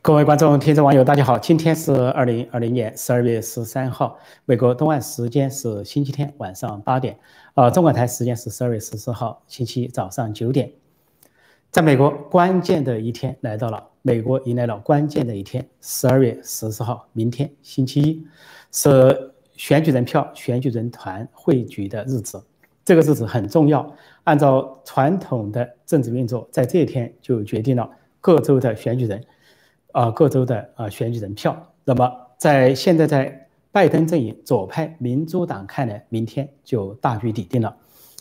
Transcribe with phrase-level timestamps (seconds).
[0.00, 1.36] 各位观众、听众、网友，大家好！
[1.38, 7.18] 今天是二零二零年十二月十三号，美国东岸时间是星期天晚上八点，
[7.54, 10.70] 呃，中港台时间是十二月十四号星期一早上九点。
[11.70, 18.26] 在美国，关键的一天来到了，美国迎来了关键的一天，十二月十四号，明天星期一，
[18.70, 22.40] 是选举人票、选举人团汇聚的日子。
[22.84, 23.92] 这个日子很重要，
[24.24, 27.90] 按照传统的政治运作，在这一天就决定了
[28.20, 29.22] 各州的选举人。
[29.92, 37.74] 啊，各州的啊选举人票，那么在现在在拜登阵营左派民主党看来，明天就大局已定了。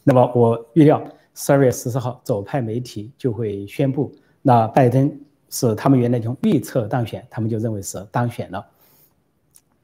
[0.04, 1.04] 那么我预料
[1.36, 5.14] 十二月十四号左派媒体就会宣布，那拜登
[5.50, 8.66] 是他们原来从预测当选，他们就认为是当选了。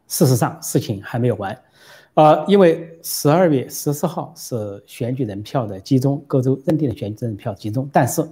[0.08, 1.58] 事实上事情还没有完，
[2.14, 8.26] 呃，因为十二月十四号是选举人票的集中，各州认定的选举人票集中，但是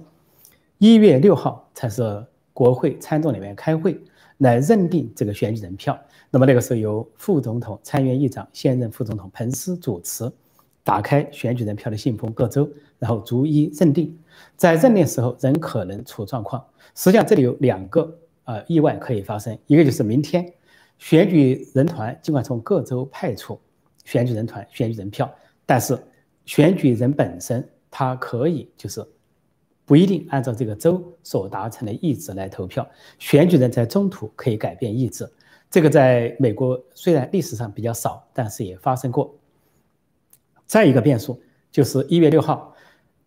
[0.78, 2.24] 一月六号才是。
[2.52, 3.98] 国会参众里面开会
[4.38, 5.98] 来认定这个选举人票，
[6.30, 10.30] 那么那个时候由副总统、参议院长、现任副总统彭斯主持，
[10.82, 12.68] 打开选举人票的信封，各州
[12.98, 14.18] 然后逐一认定。
[14.56, 16.64] 在认定时候，人可能出状况。
[16.94, 20.52] 实际上这里有两个呃意外可以发生，一个就是明天
[20.98, 23.58] 选举人团尽管从各州派出
[24.04, 25.32] 选举人团、选举人票，
[25.64, 25.96] 但是
[26.44, 29.06] 选举人本身他可以就是。
[29.92, 35.30] 不一定按照这个州所达成的意志来投票，选举人在中途可以改变意志。
[35.70, 39.34] 这个在美国虽然历史上比较少，但是也发生过。
[40.64, 41.38] 再一个变数
[41.70, 42.74] 就是一月六号，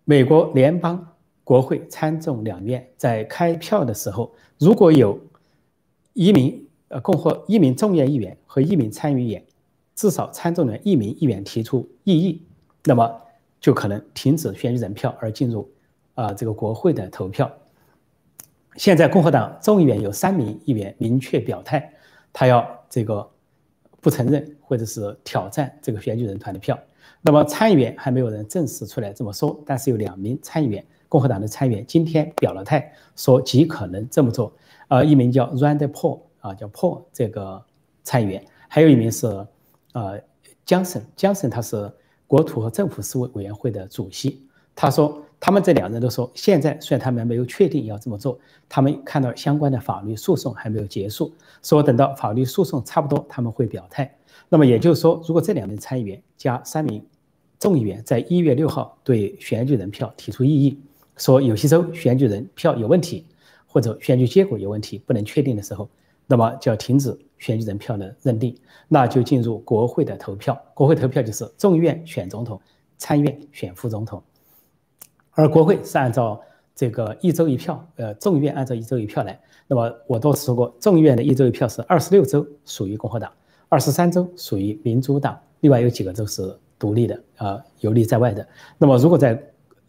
[0.06, 1.08] 美国联邦
[1.44, 5.20] 国会参众两院在开票的时候，如果有
[6.14, 9.46] 一名呃共和一名众议员和一名参议员，
[9.94, 12.42] 至少参众的一名议员提出异议，
[12.86, 13.22] 那么
[13.62, 15.70] 就可能停止选举人票而进入。
[16.16, 17.52] 啊，这个国会的投票，
[18.78, 21.94] 现在共和党众议员有三名议员明确表态，
[22.32, 23.30] 他要这个
[24.00, 26.80] 不承认或者是挑战这个选举人团的票。
[27.22, 34.54] 那么参议员还没有人正式出来这么说，但是有两名参议员，共和党的参议员今天表了态，说极可能这么做。
[34.88, 37.62] 呃，一名叫 Rand Paul 啊，叫 Paul 这个
[38.04, 39.28] 参议员，还有一名是
[39.92, 40.18] 呃
[40.66, 41.92] 江省，江省他是
[42.26, 45.22] 国土和政府事务委员会的主席，他说。
[45.40, 51.32] 他们这两人都说，现在虽然他们没有确定要这么做，他们看到相关的法律诉讼还没有结束，
[51.62, 54.18] 说等到法律诉讼差不多，他们会表态。
[54.50, 57.06] 那么也就是说，如果这两名参议员加三名
[57.60, 60.80] 众议员在一月六号对选举人票提出异议，
[61.18, 63.26] 说有些州选举人票有问题，
[63.68, 65.90] 或者选举结果有问题不能确定的时候，
[66.28, 68.56] 那么就要停止选举人票的认定，
[68.88, 70.60] 那就进入国会的投票。
[70.74, 72.60] 国会投票就是众议院选总统，
[72.98, 74.24] 参议院选副总统。
[75.36, 76.42] 而国会是按照
[76.74, 79.40] 这个一周一票，呃，众议院按照一周一票来。
[79.68, 83.32] 那么我多次说过，众议院的一周一票是二十六州属于共和党，
[83.68, 88.48] 二十三州属于民主党，另外有几个州是独立的，呃，游离在外的。
[88.78, 89.42] 那么如果在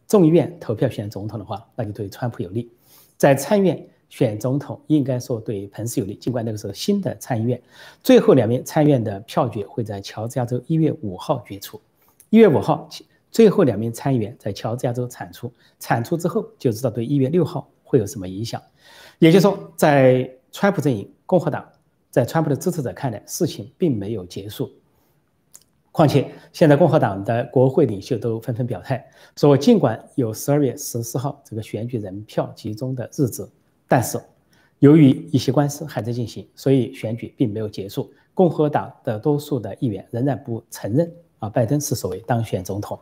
[0.09, 2.69] 众议院投票选总统的话，那就对川普有利；
[3.17, 6.15] 在参议院选总统，应该说对彭斯有利。
[6.17, 7.61] 尽管那个时候新的参议院，
[8.03, 11.81] 最后两名参议院的票决会在乔治亚州一月五号决出，
[12.31, 12.89] 一月五号。
[13.37, 18.59] 最后两名参议员在乔治亚州产出，产出之后就知道对一月六号会有什么影响。
[19.19, 21.71] 也就是说，在川普阵营、共和党，
[22.11, 24.71] 在川普的支持者看来，事情并没有结束。
[25.93, 33.47] 况且现在共和党的国会领袖都纷纷表态，说尽管有十二月十四号这个选举人票集中的日子，
[33.87, 34.19] 但是
[34.79, 38.11] 由于一些官司还在进行，所以选举并没有结束。
[38.33, 42.99] 共和党的多数的议员仍然不承认啊，拜登是所谓当选总统。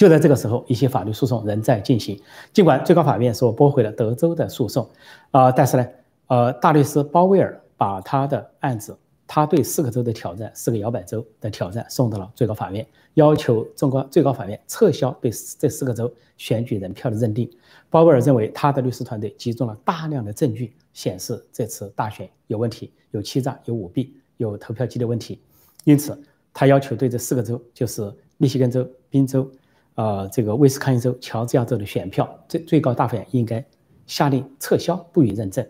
[0.00, 2.18] 就在这个时候，一些法律诉讼仍在进行。
[2.54, 4.88] 尽管最高法院说驳回了德州的诉讼，
[5.30, 5.86] 啊，但是呢，
[6.28, 8.96] 呃，大律师鲍威尔把他的案子，
[9.26, 17.50] 他对四个州的挑战，四个摇摆州的挑战送到了最高法院，要求中国最高法院撤销对这四个州选举人票的认定。
[17.90, 25.38] 鲍威尔认为他的律师团队集中了大量的证据，显示这次大选有问题，有欺诈，有舞弊，有投票机的问题，
[25.84, 26.18] 因此
[26.54, 29.46] 他要求对这四个州，就是密西根州、宾州。
[29.94, 33.62] 呃，这个威斯康星州、乔治亚州的选票，最最高大法院应该
[34.06, 35.66] 下令撤销，不予认证。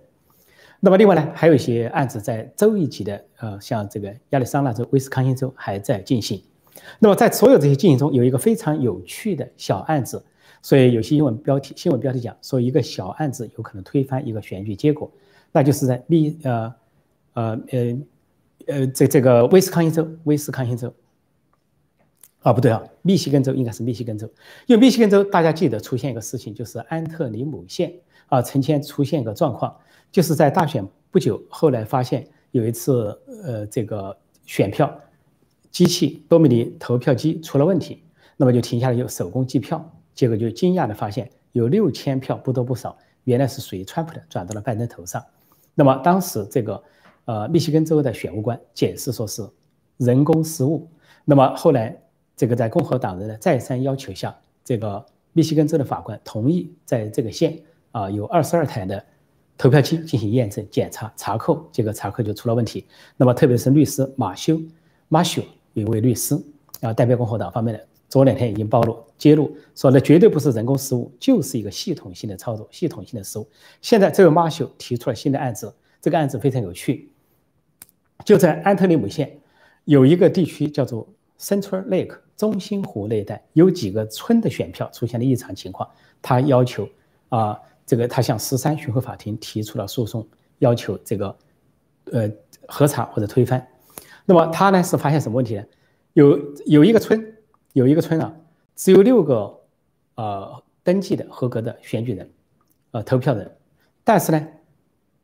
[0.78, 6.42] 那么，另外呢，还有一些案子在州一级的，呃，像这个亚利桑那州、威斯康星州还在进行。
[6.98, 10.24] 那么，在所有这些进行中，有一个非常有趣的小案子，
[10.62, 15.10] 所以有些英文标题、新闻标题讲说一个小案子有可能推翻一个选举结果，
[15.52, 16.74] 那就是在密呃
[17.34, 17.98] 呃呃
[18.68, 20.92] 呃这这个威斯康星州，威斯康星州。
[22.42, 24.26] 啊，不对啊，密西根州应该是密西根州，
[24.66, 27.92] 因为密西根州大家记得出现一个事情，就是安特里姆县
[28.28, 29.76] 啊，曾经出现一个状况，
[30.10, 34.16] 就是在大选不久后来发现有一次呃这个
[34.46, 34.90] 选票
[35.70, 38.02] 机器多米尼投票机出了问题，
[38.38, 45.22] 那么就停下来就手工计票，结果就惊讶的发现有六千票不多不少，原来是属于川普的转到了拜登头上，
[45.74, 46.82] 那么当时这个
[47.26, 49.46] 呃密西根州的选务官解释说是
[49.98, 50.88] 人工失误，
[51.26, 52.00] 那么后来。
[52.40, 54.34] 这个在共和党人的再三要求下，
[54.64, 55.04] 这个
[55.34, 57.54] 密西根州的法官同意在这个县
[57.92, 59.04] 啊有二十二台的
[59.58, 62.86] 投票机进行验证、检查、查扣，结果查扣就出了问题。
[63.18, 64.58] 那么特别是律师马修
[65.08, 65.42] 马修
[65.74, 66.34] 一位律师
[66.80, 73.46] 啊代表共和党方面的，昨两天已经暴露揭露说那绝对不是人工失误，就是一个系统性的操作、系统性的失误。
[73.82, 75.70] 现在这位马修提出了新的案子，
[76.00, 77.12] 这个案子非常有趣，
[78.24, 79.38] 就在安特里姆县
[79.84, 81.06] 有一个地区叫做
[81.38, 82.16] Central Lake。
[82.40, 85.86] 中心湖那一带有几个村的选票出现了异常情况，
[86.22, 86.88] 他要求
[87.28, 90.26] 啊，这个他向十三巡回法庭提出了诉讼，
[90.60, 91.36] 要求这个
[92.06, 92.30] 呃
[92.66, 93.68] 核查或者推翻。
[94.24, 95.64] 那么他呢是发现什么问题呢？
[96.14, 97.22] 有有一个村
[97.74, 98.34] 有一个村啊，
[98.74, 99.60] 只有六个
[100.14, 102.30] 呃登记的合格的选举人，
[102.92, 103.54] 呃投票人，
[104.02, 104.48] 但是呢，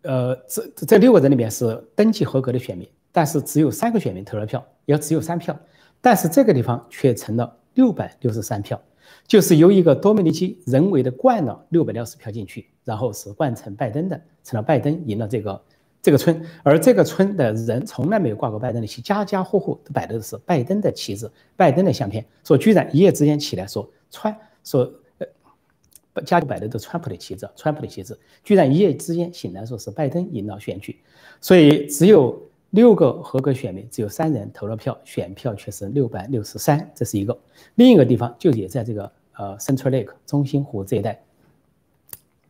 [0.02, 5.58] 呃这这六个人里面是登记合格的选民，但是只有三个选民投了票，也只有三票。
[6.00, 8.80] 但是这个地方却成了六百六十三票，
[9.26, 15.62] 就是由一个多米尼基人为的灌了六百六十票进去，然后是灌成拜登的，成了拜登赢了这个
[16.00, 31.00] 这个村，而这个村的人从来没有挂过拜登的旗，家家户户都摆的是拜登的旗子，拜登的相片，说居然一夜之间起来说川说呃家里摆的都川普的旗子，川普的旗子，居然一夜之间醒来说是拜登赢了选举，
[31.40, 32.40] 所以只有。
[32.76, 37.36] 六个合格选民，只有三人投了票，选票却是六百六十三，这是一个。
[37.76, 41.18] 另一个地方就也在这个呃 Central Lake 中心湖这一带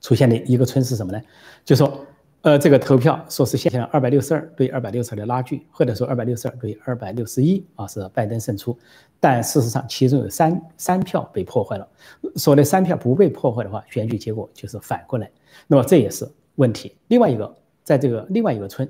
[0.01, 1.23] 出现的一个村是什么呢？
[1.65, 2.05] 就说
[2.43, 8.77] 呃这个投票说是现二百六十二对二百六十二的拉锯，或者说二百六十二对二百六十一啊是拜登胜出，
[9.21, 11.89] 但事实上其中有三三票被破坏了。
[12.35, 15.31] 说的三票不被破坏的话，选举结果就是反过来，
[15.69, 16.97] 那么这也是问题。
[17.07, 18.89] 另外一个在这个另外一个村。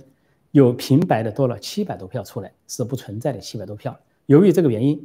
[0.52, 3.98] 有平白的多了七百多票出来，是不存在的七百多票。
[4.26, 5.00] 由于这个原因，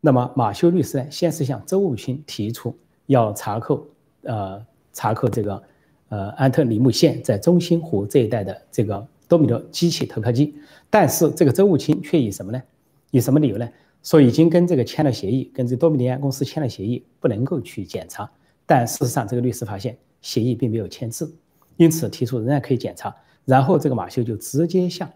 [0.00, 3.86] 那么马修律师呢，先是向周务卿提出要查扣，
[4.22, 5.62] 呃，查扣这个，
[6.08, 10.54] 呃，安特里姆县在中心湖这一带的这个多米诺机器投票机。
[10.90, 12.62] 但是这个周务卿却以什么呢？
[13.10, 13.68] 以什么理由呢？
[14.02, 18.30] 说已经跟这个签了协议，跟这多米尼安公司签了协议，不能够去检查。
[18.66, 21.30] 但事实上，这个律师发现协议并没有签字，
[21.76, 23.14] 因此提出仍然可以检查。
[23.50, 25.10] 然后这个马修就直接向，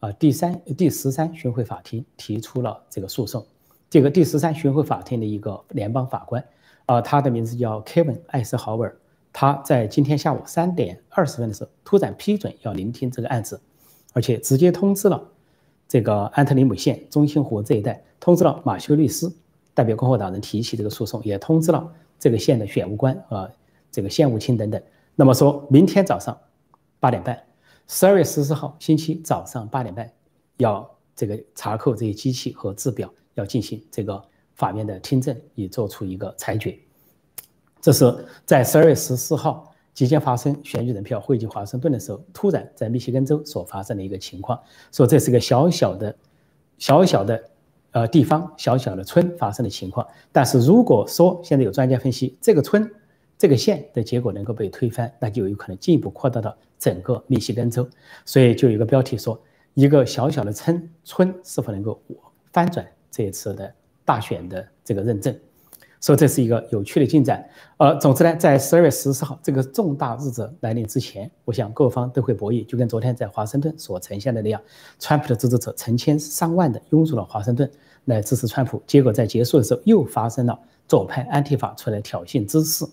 [0.00, 3.42] 啊第三第十三巡回法庭提出了这个诉讼。
[3.88, 6.44] 这个第十三巡回法庭的一个联邦法官，
[6.84, 8.94] 啊他的名字叫 Kevin 艾斯豪威尔，
[9.32, 13.58] 他在今天下午三点二十分的时候突然批准要聆听这个案子，
[14.12, 15.22] 而且直接通知了
[15.88, 19.32] 这个安特里姆县中心湖这一带，通知了马修律师
[19.72, 23.48] 代表共和党人提起这个诉讼，也通知了这个县的选务官啊
[23.90, 24.82] 这个县务卿等等。
[25.14, 26.36] 那么说明天早上
[27.00, 27.42] 八点半。
[27.94, 30.10] 十二月十四号星期早上八点半，
[30.56, 34.20] 要这个查扣这些机器和制表，要进行这个
[34.54, 36.74] 法院的听证，以做出一个裁决。
[37.82, 44.58] 这是在十二月十四号即将发生选举人票汇集华盛顿的时候，突然在密歇根州所发生的一个情况。
[44.90, 46.16] 说这是个小小的、
[46.78, 47.44] 小小的
[47.90, 50.08] 呃地方、小小的村发生的情况。
[50.32, 52.90] 但是如果说现在有专家分析这个村。
[53.42, 57.84] 这个县的结果能够被推翻，那就有可能进一步扩大到整个密西根州。
[58.24, 59.36] 所以就有一个标题说，
[59.74, 62.00] 一个小小的村村是否能够
[62.52, 65.36] 翻转这一次的大选的这个认证？
[66.00, 67.44] 说这是一个有趣的进展。
[67.78, 74.62] 呃，总之呢，在十二月十四号这个重大日子来临之前，我想各方都会博弈，就跟昨天在华盛顿所呈现的那样，
[75.00, 77.68] 川普的支持者成千上万的涌入了华盛顿
[78.04, 80.56] 来支持川普，结果在结束的时候又发生了
[80.86, 82.86] 左派安提法出来挑衅滋事。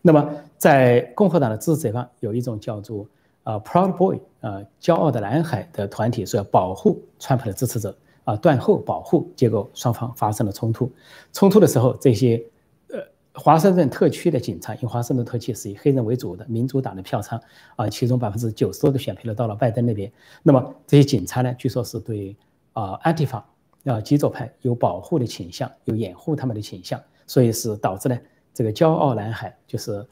[0.00, 3.06] 那么，在共和党的支持者方有一种叫做
[3.42, 10.90] “啊 Proud Boy” 啊骄傲的男孩的团体，说要保护川普的支持者啊断后保护，结果双方发生了冲突。
[11.32, 12.42] 冲突的时候，这些
[12.90, 13.00] 呃
[13.34, 17.40] 华盛顿特区的警察，因为华盛顿特区是以黑人为主的民主党的票仓
[17.76, 20.10] 啊，其中百分之九十多的选票都到了拜登那边。
[20.42, 22.36] 那么这些警察呢，据说是对
[22.72, 23.44] 啊安提法
[23.84, 28.16] 啊极左派有保护的倾向，有掩护他们的倾向，所以是导致呢。
[28.58, 30.04] 这个骄傲男孩就是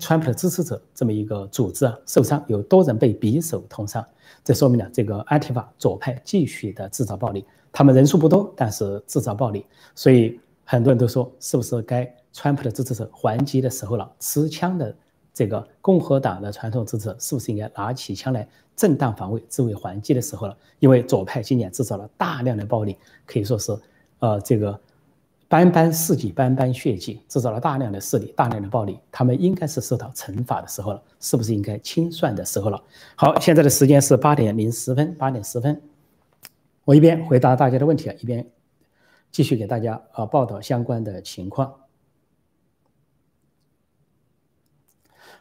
[0.00, 4.04] 川普的支持者这么一个组织啊受伤，有多人被匕首捅伤，
[4.42, 7.46] 这说明了这个安提法左派继续的制造暴力。
[7.70, 14.10] 他们人数不多，但是制造暴力，所以很多人都说，是不是该川普的支持者还击的时候了？
[14.18, 14.92] 持枪的
[15.32, 20.56] 这个共和党的传统支持是不是应该拿起枪来正当防卫、自卫还击的时候了？
[20.80, 23.78] 因为左派今年制造了大量的暴力，可以说是，
[24.18, 24.80] 呃，这个。
[25.50, 32.80] 斑斑事迹，斑斑血迹，制造了大量的势力，大量的暴力，他们应该是受到惩罚的时候了，是不是应该清算的时候了？
[33.16, 35.82] 好，现在的时间是八点零十分，八点十分，
[36.84, 38.48] 我一边回答大家的问题啊，一边
[39.32, 41.74] 继续给大家啊报道相关的情况。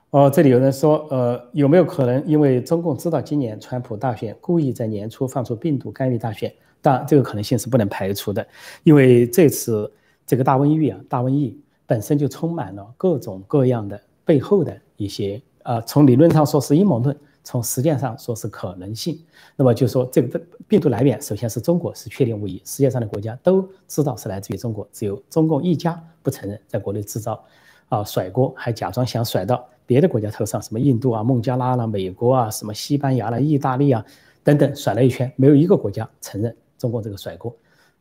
[0.10, 6.52] 哦，这里有人说，呃，有没有可能因为中共知道今年川普大选，故意在年初放出病毒干预大选？
[6.82, 8.48] 当然，这个可能性是不能排除的，
[8.82, 9.94] 因为这次。
[10.30, 19.20] 这个大瘟疫啊，大瘟疫本身就充满了各种各样的背后的一些呃，从理论上说是阴谋论，从实践上说是可能性。
[19.56, 27.44] 那么就说这个病毒来源，首先是中国是确定无疑，世界上的国家都知道是来自于中国，只有中共一家不承认在国内制造，
[27.88, 34.06] 啊甩锅还假装想甩到别的国家头上，什么印度啊、孟加拉啦、美国啊、什么西班牙啦、意大利啊
[34.44, 37.52] 等等甩了一圈，没有一个国家承认中国这个甩锅。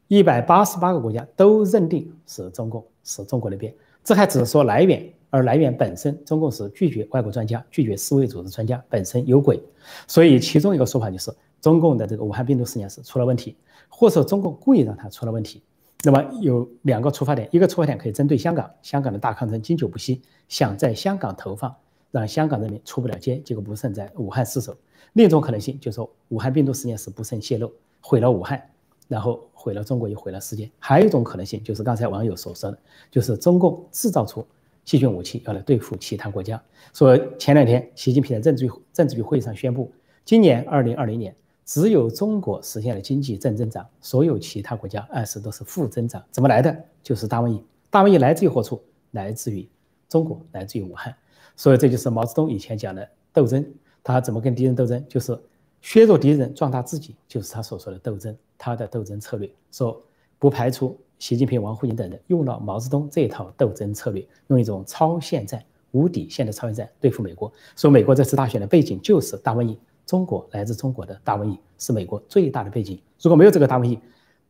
[0.08, 3.72] 一百八十八个国家都认定是中共是中国那边，
[4.02, 9.62] 这还只是说来源，而来源本身，中共是拒绝外国专家，拒绝世卫组织专家，本身有鬼。
[10.06, 13.54] 所以其中一个说法就是，中共的这个武汉病毒实验室出了问题，
[13.88, 15.62] 或者中共故意让它出了问题。
[16.04, 21.74] 那么有两个出发点，一个出发点可以针对香港，香港的大抗争经久不息，想在香港投放，
[22.10, 24.74] 让香港人民出不了街，结果不慎在武汉失守。
[25.12, 28.62] 另一种可能性就是说，武汉病毒实验室不慎泄露，毁了武汉。
[29.08, 30.70] 然后毁了中国，又毁了世界。
[30.78, 32.78] 还有一种可能性，就是刚才网友所说的，
[33.10, 34.46] 就是中共制造出
[34.84, 36.62] 细菌武器，要来对付其他国家。
[36.92, 39.90] 说前两天习近平在政治局政治局会议上宣布，
[40.24, 41.34] 今年二零二零年
[41.64, 46.22] 只有中国实现了经济正增长，所有其他国家暗示都是负增长。
[46.30, 46.84] 怎么来的？
[47.02, 47.64] 就是大瘟疫。
[47.90, 48.82] 大瘟疫来自于何处？
[49.12, 49.66] 来自于
[50.08, 51.14] 中国，来自于武汉。
[51.56, 53.64] 所以这就是毛泽东以前讲的斗争。
[54.04, 55.04] 他怎么跟敌人斗争？
[55.08, 55.38] 就是
[55.80, 58.36] 削弱敌人，壮大自己，就是他所说的斗争。
[58.58, 60.02] 他的斗争策略说，
[60.38, 67.50] 不排除习近平、王沪宁等人用了毛泽东这套斗争策略，用一种超限战、无底线的超限战对付美国。
[67.76, 73.00] 说美国这次大选的背景就是大瘟疫，中国来自中国的大瘟疫是美国最大的背景。
[73.20, 73.98] 如果没有这个大瘟疫，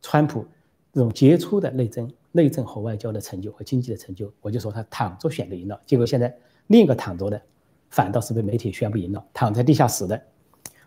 [0.01, 0.45] 川普
[0.93, 5.79] 这种杰出的内政、内政和外交的成就和经济的成就，我就说他躺着选的赢了。
[5.85, 6.35] 结果现在
[6.67, 7.41] 另一个躺着的，
[7.89, 10.21] 反倒是被媒体宣布赢了，躺在地下室的，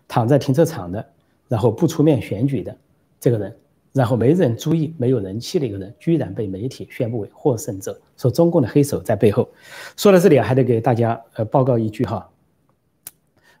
[0.07, 1.05] 躺在停车场的，
[1.47, 2.75] 然后不出面选举的。
[3.23, 3.55] 这个人，
[3.93, 9.47] 然后没人注意、没有人气的一个人，居然被媒体宣布为获胜者，说中共的黑手在背后。
[9.95, 12.29] 说到这里，还得给大家呃报告一句哈，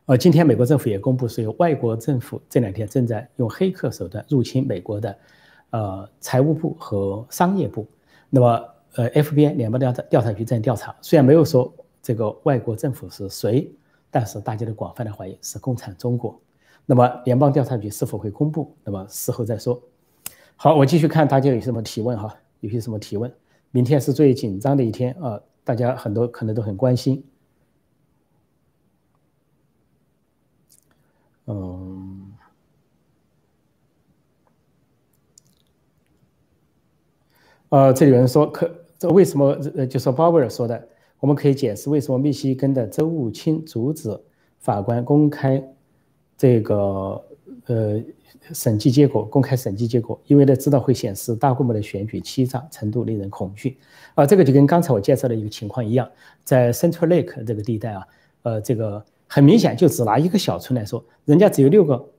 [0.07, 5.17] 呃，今天美国政府也公布，是由外国政府这两天正在用黑客手段入侵美国的，
[5.69, 7.87] 呃，财务部和商业部。
[8.29, 8.65] 那么，
[8.95, 13.71] 呃，FBI 联邦调查调查局正在调查，虽然没有说这个外国政府是谁，
[14.11, 16.37] 但是大家都广泛的怀疑是共产中国。
[16.85, 18.75] 那么联邦调查局是否会公布？
[18.83, 19.81] 那么事后再说。
[20.55, 22.35] 好，我继续看大家有什么提问哈？
[22.59, 23.33] 有些什么提问？
[23.71, 27.25] 明天是最紧张的一天啊，大家很多可能都很关心。
[31.45, 32.31] 嗯，
[37.69, 39.57] 呃，这里有人说，可这为什么？
[39.75, 40.87] 呃，就说鲍威尔说的，
[41.19, 44.17] 我们可以解释为什么密西根的州务卿阻止
[44.59, 45.61] 法官公开。
[46.43, 47.23] 这个
[47.67, 48.03] 呃，
[48.51, 53.77] 审计结果公开审计结果，因为呢知道会显示大规模的选举欺诈程度令人恐惧，
[54.13, 56.05] 啊，这个就跟刚才我介绍的一个情况一样，
[56.43, 58.07] 在 Central Lake 这个地带啊，
[58.41, 62.09] 呃，这个很明显就只拿一个小村来说，人家只有六个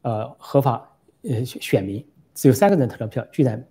[0.00, 2.02] 呃合法呃选民，
[2.34, 3.62] 只有三个人投了票，居然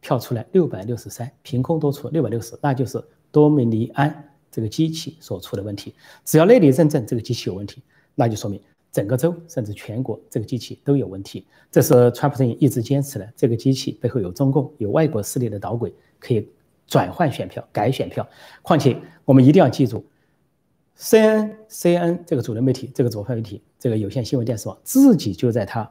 [0.00, 5.94] 票出来六百六十三，凭空多出六百六十，那就是多米尼安这个机器所出的问题，
[6.26, 7.82] 只要那里认证这个机器有问题，
[8.14, 8.60] 那就说明。
[8.92, 11.46] 整个州甚至全国，这个机器都有问题。
[11.70, 13.32] 这是川普阵营一直坚持的。
[13.34, 16.46] 这个机器背后有中共、有外国势力的捣鬼，可以
[16.86, 18.28] 转换选票、改选票。
[18.60, 18.94] 况且
[19.24, 20.04] 我们一定要记住
[20.98, 25.90] ，CNN、CNN 这个主流媒体、这个左派媒体、这个有线新闻电视网，自己就在他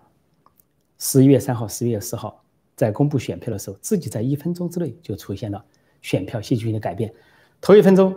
[1.00, 2.44] 十一月三号、十一月四号
[2.76, 5.66] 在公布选票的时候，自己在一分钟之内就出现了
[6.04, 7.12] 选票戏剧性的改变。
[7.60, 8.16] 头一分钟，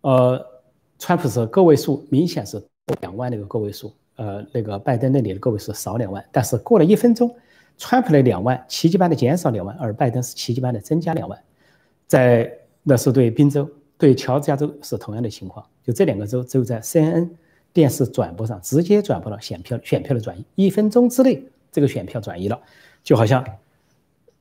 [0.00, 0.44] 呃，
[0.98, 2.60] 川普是个位数，明显是
[3.00, 3.94] 两万那个个位数。
[4.18, 7.32] 呃，那个拜登那里的个位数少两万，但是过了一分钟，
[7.76, 11.38] 川普的两万奇迹般的减少两万，而拜登是奇迹般的增加两万。
[12.08, 17.28] 在那是对宾州、对乔治亚州是同样的情况，就这两个州只有在 CNN
[17.72, 22.60] 电视转播上直接转播了选票选票的转移，一分钟之内这个选票转移了，
[23.04, 23.44] 就好像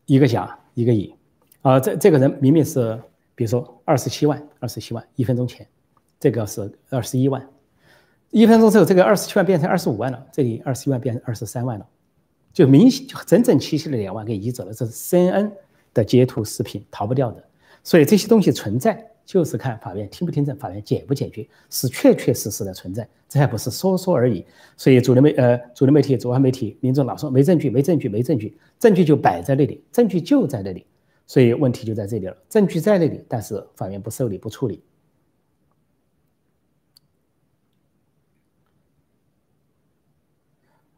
[0.07, 1.13] 一个甲一个乙
[1.61, 2.99] 啊，这这个人明明是
[3.35, 5.67] 比如说二十七万二十七万一分钟前，
[6.19, 7.45] 这个是二十一万，
[8.31, 11.87] 一分钟之后这个二十七万变成二十五万了，这里二十一万变成二十三万了，
[12.53, 15.51] 就明显整整齐齐的两万给移走了，这是 CNN
[15.93, 17.43] 的截图视频逃不掉的。
[17.83, 24.45] 所以这些东西存在，就是看法院听不听证，法院解不解决，是确确实实的存在，这还不是说说而已。
[24.75, 30.85] 所以主流媒呃主流媒体、主流媒体、民众老说没证据、没证据、没证据，证据就摆在那里，证据就在那里，
[31.25, 32.35] 所以问题就在这里了。
[32.49, 34.83] 证据在那里，但是法院不受理、不处理。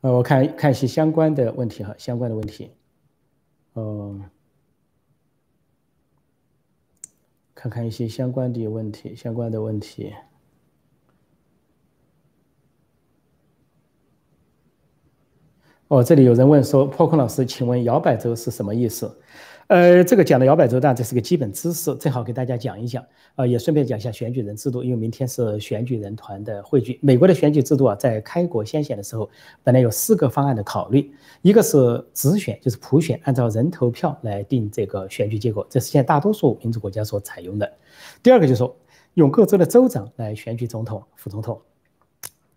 [0.02, 2.72] 呃，我看看一些相关的问题哈，相关的问题，
[3.76, 4.24] 嗯。
[7.54, 10.14] 看看一些相关的问题，相关的问题。
[15.90, 19.14] 哦，这里有人问说：“破空老师，请问摇摆州是什么意思？”
[19.70, 23.06] 呃，这个讲的摇摆州，但这是个基本知识，正好给大家讲一讲。
[23.36, 26.98] 啊，也顺便讲一下选举人制度，因为明天是选举人团的汇聚。
[27.04, 29.30] 美国的选举制度啊，在开国先贤的时候，
[29.64, 37.72] 本来有四个方案的考虑，一个是直选，就是普选，按照人投票来定这个选举结果，这是现在大多数民主国家所采用的。
[38.24, 38.76] 第二个就是说，
[39.14, 41.62] 用各州的州长来选举总统、副总统，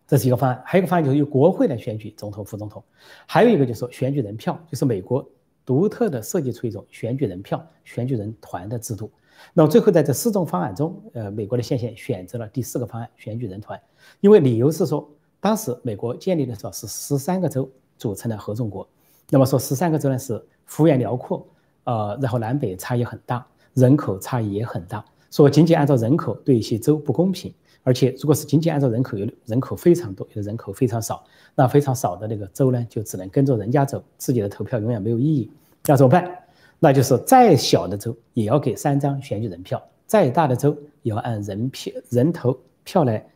[0.09, 0.63] 这是一个方案。
[0.65, 2.83] 还有一个方案就是由国会来选举总统、副总统。
[3.27, 5.23] 还有一个就是说，选举人票，就是美国。
[5.65, 9.11] 独特的设计出一种选举人票、选举人团的制度。
[9.55, 13.81] 那么最后在这四种方案中，呃，美国的宪宪选择了第四个方案——选举人团，
[14.21, 15.09] 因为理由是说，
[15.41, 18.87] 当时美国建立的时候是十三个州组成的合众国，
[19.31, 21.47] 那么说十三个州呢是幅员辽阔，
[21.85, 27.53] 呃，然后南北差异很大，人口差异也很大，说仅仅按照人口对一些州不公平。
[27.85, 31.25] 而且，如果是仅仅按照人口，有人口非常多，有的人口非常少，
[31.55, 35.51] 那非常少的那个州呢，就只能跟着人家走，自己的投票永远没有意义。
[35.87, 36.31] 那怎么办？
[36.79, 43.27] 那就是再小的州也要给三张选举人票，再大的州也要按人票人投票来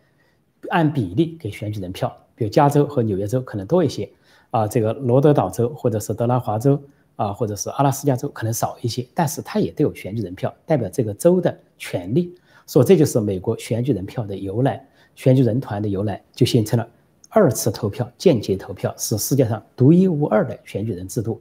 [0.68, 2.16] 按比例给选举人票。
[2.34, 4.08] 比如加州和纽约州可能多一些，
[4.50, 6.80] 啊，这个罗德岛州或者是德拉华州
[7.16, 12.32] 啊，或者是阿拉斯加州可能少一些，但是它也都有选举人票，代表这个州的权利。
[12.66, 16.88] 说这就是美国选举人票的由来，选举人团的由来，就形成了
[17.28, 21.40] 二次投票、间接投票，是世界上独一无二的选举人制度。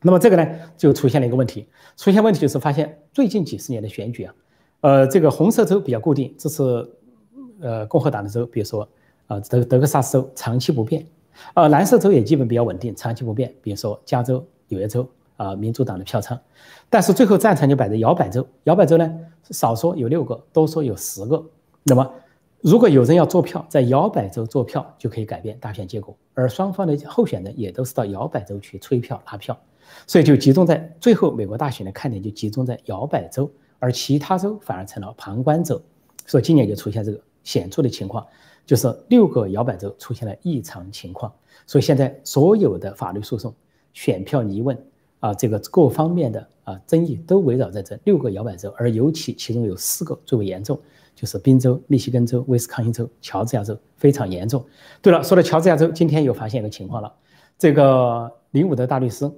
[0.00, 4.34] 那么这个呢，就出现了一个问题，出现问题就是发现最近几十年的选举啊，
[4.80, 6.62] 呃，这个红色州比较固定，这是
[7.60, 8.88] 呃共和党的州，比如说
[9.26, 11.06] 啊德德克萨斯州长期不变，
[11.54, 15.08] 呃蓝色州也基本比较稳定，长期不变，比如说加州、纽约州
[15.42, 16.38] 啊民主党的票仓，
[16.88, 19.12] 但是最后战场就摆在摇摆州，摇摆州呢。
[19.50, 21.44] 少说有六个，多说有十个。
[21.82, 22.08] 那么，
[22.60, 29.58] 如果有人要做票，在摇摆州做票就可以改变大选结果，而双方的候选人也都是到摇摆州去催票拉票，
[30.06, 33.50] 所以就集中在最后美国大选的看点就集中在摇摆州，
[33.80, 35.82] 而其他州反而成了旁观者。
[36.24, 38.24] 所以今年就出现这个显著的情况，
[38.64, 41.30] 就是六个摇摆州出现了异常情况。
[41.66, 43.52] 所以现在所有的法律诉讼、
[43.92, 44.78] 选票疑问。
[45.22, 50.76] 啊，这个各方面的啊争议都围绕在这六个摇摆州，而尤其其中有四个最为严重，
[51.14, 54.64] 就是宾州、密西根州、威斯康星州、乔治亚州非常严重。
[55.00, 57.14] 对了，说到乔治亚州，今天又发现一个情况了，
[57.56, 59.30] 这个林伍德大律师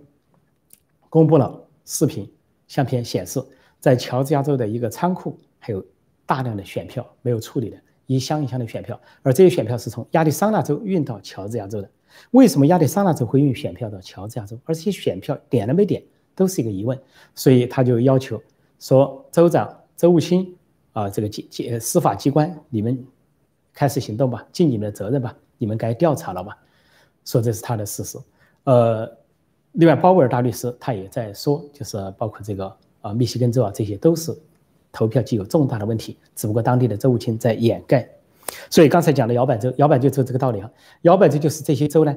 [1.11, 2.27] 公布了视频
[2.67, 3.39] 相片，显示
[3.79, 5.85] 在乔治亚州的一个仓库还有
[6.25, 11.91] 大量的选票没有处理的，一箱一箱的选票，而这些选票是从亚利桑那州运到乔治亚州的。
[12.31, 14.59] 为什么亚利桑那州会运选票到乔治亚州？
[14.65, 16.03] 而且选票点了没点，
[16.35, 16.99] 都是一个疑问。
[17.35, 18.41] 所以他就要求
[18.79, 20.57] 说，州长、州务卿
[20.93, 23.07] 啊，这个机机司法机关，你们
[23.73, 26.57] 开始行动吧，尽你们的责任吧，你们该调查了吧？
[27.25, 28.19] 说这是他的事实。
[28.65, 29.11] 呃，
[29.73, 34.37] 另外鲍威尔大律师他也在说，就是包括这个啊，密西根州啊，这些都是
[34.93, 38.09] 投票具有重大的问题，只不过当地的州务卿在掩盖。
[38.71, 40.71] 所以刚才讲的摇摆州，摇摆州就这这个道理啊。
[41.03, 42.17] 摇摆州就是这些州呢，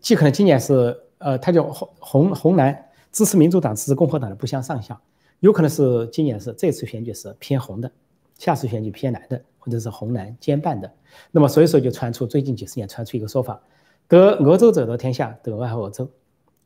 [0.00, 5.00] 既可能今年是呃，它叫红红红蓝支持民主党支持共和党的不相上下，
[5.40, 7.90] 有可能是今年是这次选举是偏红的，
[8.38, 10.90] 下次选举偏蓝的，或者是红蓝兼办的。
[11.30, 13.60] 那么所以说就传出最近几十年传出一个说法，
[14.06, 16.08] 得俄州者得天下，得俄亥俄州。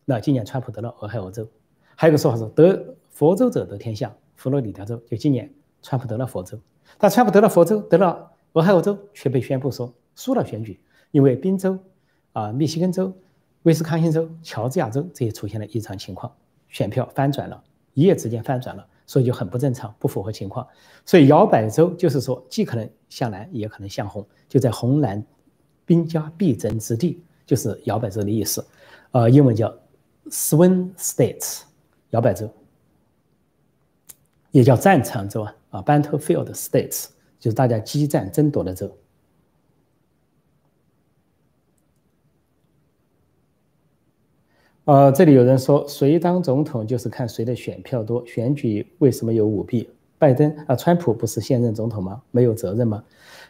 [0.05, 1.48] 那今年川普得了俄亥俄州，
[1.94, 4.96] 还有一个说法是得佛州者得天下，佛罗里达州。
[5.09, 6.59] 就今年川普得了佛州，
[6.98, 8.32] 但川普得了佛州得了。
[8.53, 11.79] 俄亥俄州却被宣布说输了选举，因为宾州、
[12.33, 13.12] 啊密西根州、
[13.62, 16.33] 威斯康星州、乔治亚州这些出现了异常情况，
[16.69, 17.62] 选票翻转了，
[17.95, 18.87] 一夜之间翻转了。
[19.05, 20.67] 所以就很不正常，不符合情况。
[21.05, 25.23] 所以摇摆州就是说，既可能向蓝，也可能向红，就在红蓝
[25.85, 28.65] 兵家必争之地，就是摇摆州的意思。
[29.11, 29.77] 呃，英文叫
[30.31, 31.62] swing states，
[32.11, 32.49] 摇摆州，
[34.53, 37.09] 也叫战场州啊，啊，battlefield states，
[37.42, 38.88] 就是大家激战争夺的州。
[44.85, 48.24] 呃，这里有人说，谁当总统就是看谁的选票多。
[48.24, 49.90] 选举为什么有舞弊？
[50.20, 52.22] 拜登啊，川普不是现任总统吗？
[52.31, 53.02] 没有责任吗？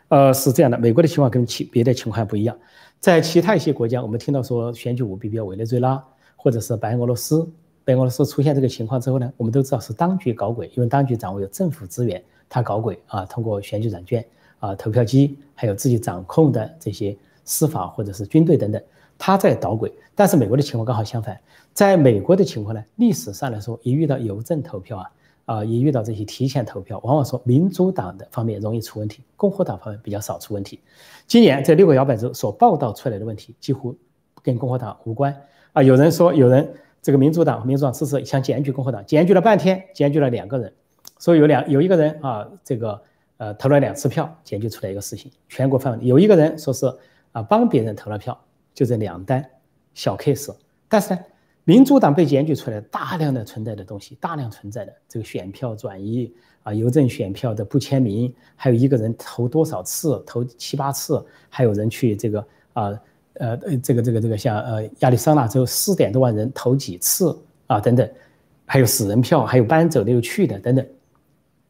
[0.08, 2.56] 呃，是这样的，美国的情况跟其别的情况不一样。
[2.98, 6.02] 在其他一些国家，我们听到说选举舞弊，比如委内瑞拉
[6.34, 7.46] 或者是白俄罗斯，
[7.84, 12.22] 白俄罗斯出现这个情况之后呢，我们都知道是当局搞鬼，因为当局掌握有政府资源，
[12.52, 14.22] 他搞鬼啊，通过选举软件
[14.58, 18.82] 啊、投票机，还有自己掌控的这些司法或者是军队等等。
[19.16, 21.40] 他在捣鬼，但是美国的情况刚好相反。
[21.72, 25.10] 在美国的情况呢，历史上来说，一遇到邮政投票啊，
[25.46, 30.78] 啊，一遇到这些提前投票，往往说民主党的方面容易出问题，共和党方面比较少出问题。
[31.26, 33.96] 今年这六个摇摆州所报道出来的问题，几乎
[34.42, 35.34] 跟共和党无关
[35.72, 35.82] 啊。
[35.82, 40.70] 有人说，有人这个民主党，民主党支持想检举共和党，检举了半天，检举了两个人，
[41.22, 43.00] 说有两有一个人啊，这个
[43.36, 46.92] 呃投了两次票，检举出来一个事情，全国范围有一个人说是
[47.30, 48.36] 啊帮别人投了票。
[48.74, 49.44] 就这两单
[49.94, 50.52] 小 case，
[50.88, 51.20] 但是呢，
[51.64, 56.32] 民主党被检举出来大量的存在的东西，大量存在的这个选票转移
[56.62, 63.00] 啊，邮政选票的不签名，还有一个人投多少次，投七八次，还有人去这个啊
[63.34, 68.10] 呃这个这个这个像呃亚利桑那州四点多万人投几次啊等等，
[68.64, 70.86] 还有死人票，还有搬走的又去的等等，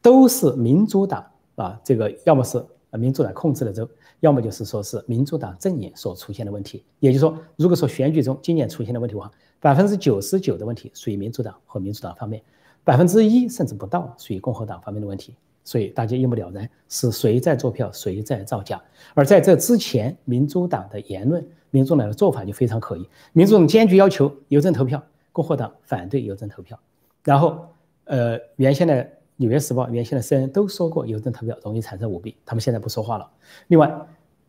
[0.03, 3.89] 都是民主党啊这个要么是民主党控制的州。
[4.19, 12.41] 要么就是说是民主党阵营所出现的问题，也就是说，如果说选举中今年出现的问题的话，百分之九十九的问题属于民主党和民主党方面，
[12.85, 15.35] 百分之一甚至不到属于共和党方面的问题，
[15.65, 18.81] 所以大家一目了然是谁在做票，谁在造假。
[19.13, 26.79] 而在这之前，民主党的言论、民主党的做法就非常可疑，民主党坚决要求邮政投票，共和党反对邮政投票，
[27.25, 27.67] 然后，
[28.05, 29.05] 呃，原先的。
[29.43, 33.29] 纽约时报原先的 CNN 都说过邮政投票容易产生舞弊，他们现在不说话了。
[33.67, 33.93] 另外，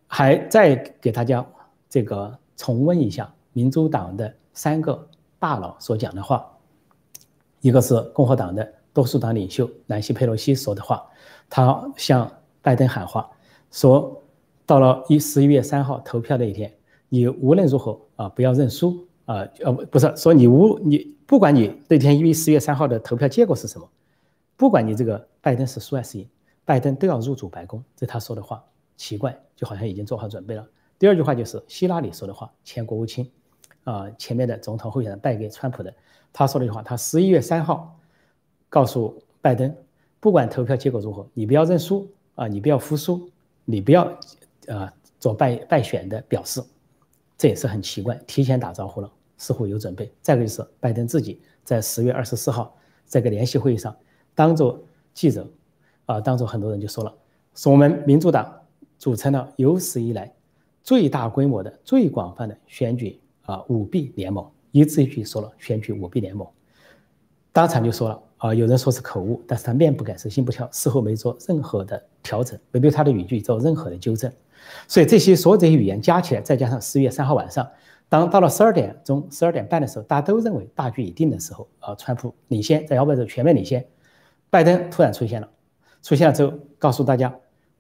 [0.06, 1.44] 还再给大家
[1.90, 5.08] 这个重温一下民主党的三个
[5.40, 6.48] 大佬所讲的话，
[7.60, 11.04] 一个是共和党的多数党领袖南希·佩洛西说的话，
[11.50, 12.30] 他向
[12.62, 13.28] 拜登喊话，
[13.72, 14.22] 说
[14.64, 16.72] 到了一十一月三号投票那一天，
[17.08, 23.88] 你无论如何啊不要认输啊，呃不是说你无你不管你那天因为十月三号的投票结果是什么。
[24.64, 26.26] 不管你这个拜登是输还是赢，
[26.64, 28.64] 拜登都要入主白宫，这他说的话
[28.96, 30.66] 奇怪，就好像已经做好准备了。
[30.98, 33.30] 第二句话就是希拉里说的话，前国务卿，
[33.84, 35.18] 啊，前面的总统候选人。
[35.20, 35.92] 败给川普的，
[36.32, 37.94] 他说了一句话，他十一月三号
[38.70, 39.70] 告诉拜登，
[40.18, 43.28] 不管投票结果如何，你不要认输啊，你不要服输，
[43.66, 44.10] 你不要
[44.68, 46.64] 啊做败败选的表示，
[47.36, 50.10] 这也是很奇怪，提前打招呼了，似乎有准备。
[50.22, 52.74] 再一个就是拜登自己在十月二十四号
[53.06, 53.94] 这个联席会议上。
[54.34, 55.46] 当做记者，
[56.06, 57.14] 啊，当做很多人就说了，
[57.54, 58.52] 说我们民主党
[58.98, 60.32] 组成了有史以来
[60.82, 66.46] 最大规模的、最广泛的选举啊舞弊联盟，一字一句说了选举舞弊联盟，
[67.52, 74.30] 当场就说了啊，有人说是口误，但是他面不改色心不跳，事后没做任何的调整，没对他的语句做任何的纠正，
[74.88, 77.66] 所以这些所有这些语言加起来，再加上十月三号晚上，
[78.08, 83.86] 当到了十二点钟、十二点半的时候，大家都认为大局已定的时候，啊，川普领先，在摇摆州全面领先。
[84.54, 85.50] 拜登突然出现了，
[86.00, 87.36] 出现了之后，告诉大家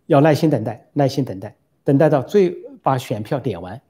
[0.06, 2.50] 要耐心等待，耐心等待，等待到最
[2.82, 3.80] 把选票点完。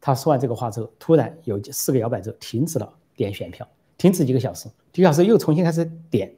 [0.00, 3.64] 他说完这个话之后，突然有四个摇摆州停止了点选票，
[3.96, 6.28] 停止几个小时，几个小时又重新开始点，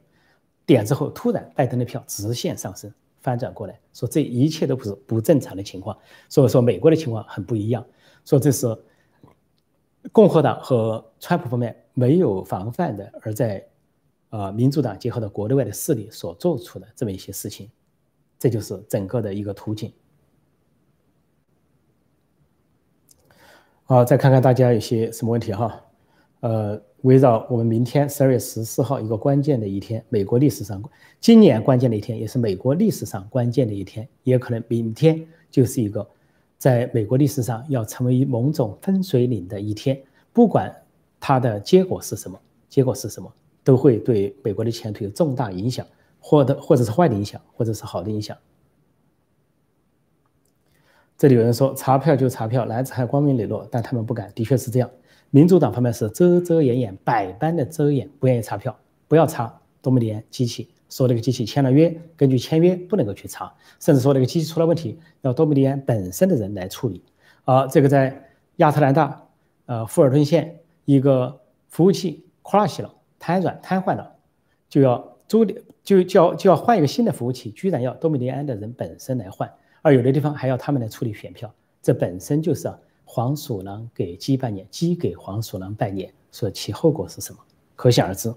[0.67, 5.97] 点之后，突然拜登的票直线上升，翻转过来，说这一切都不是不正常的情况。
[6.29, 7.83] 所以说美国的情况很不一样，
[8.23, 8.67] 说这是
[10.11, 13.67] 共和党和川普方面没有防范的，而在。
[14.29, 17.69] 啊，民主党结合的国内外的势力所做出的这么一些事情，
[18.37, 19.91] 这就是整个的一个图景。
[23.83, 25.81] 好，再看看大家有些什么问题哈？
[26.41, 30.83] 呃，围绕我们明天十二月十四号一个关键的一天，美国历史上
[31.21, 36.05] 今年关键的一天，也是美国历史上关键的一天，也可能明天就是一个
[36.57, 39.99] 在美国历史上要成为某种分水岭的一天。
[40.33, 40.71] 不管
[41.19, 42.37] 它的结果是什么，
[42.67, 43.33] 结果是什么。
[43.67, 45.85] 都会对美国的前途有重大影响，
[46.21, 48.37] 或者或者是坏的影响，或者是好的影响。
[51.17, 54.89] 这里有人说查票就查票，男子汉光明磊落，但他们不敢，的确是这样。
[55.31, 58.73] 民主党方面是遮遮掩掩，百般的遮掩，不愿意查票，
[59.09, 67.03] 不要查多米尼安机器，说那个机器签了约，根据签约不能够去查，甚至说那个机器出了问题，要多米尼安本身的人来处理。
[67.43, 69.27] 啊，这个在亚特兰大，
[69.65, 74.15] 呃，富尔顿县一个服务器 crash 了，瘫软瘫痪了，
[74.69, 75.45] 就要租
[75.83, 79.51] 就就要就要换一个新的服务器，居然要多米尼安的人本身来换，
[79.81, 82.71] 而有的地方还要他们来处理选票，这本身就是
[83.05, 87.39] 黄鼠狼给鸡拜年，鸡给黄鼠狼拜年，所以其后果是什么，
[87.75, 88.33] 可想而知。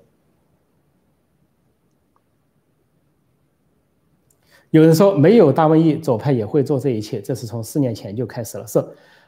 [4.70, 8.64] 有人说没有大瘟疫，左派也会做这一切，这是从四年前就开始了。
[8.64, 8.78] 是，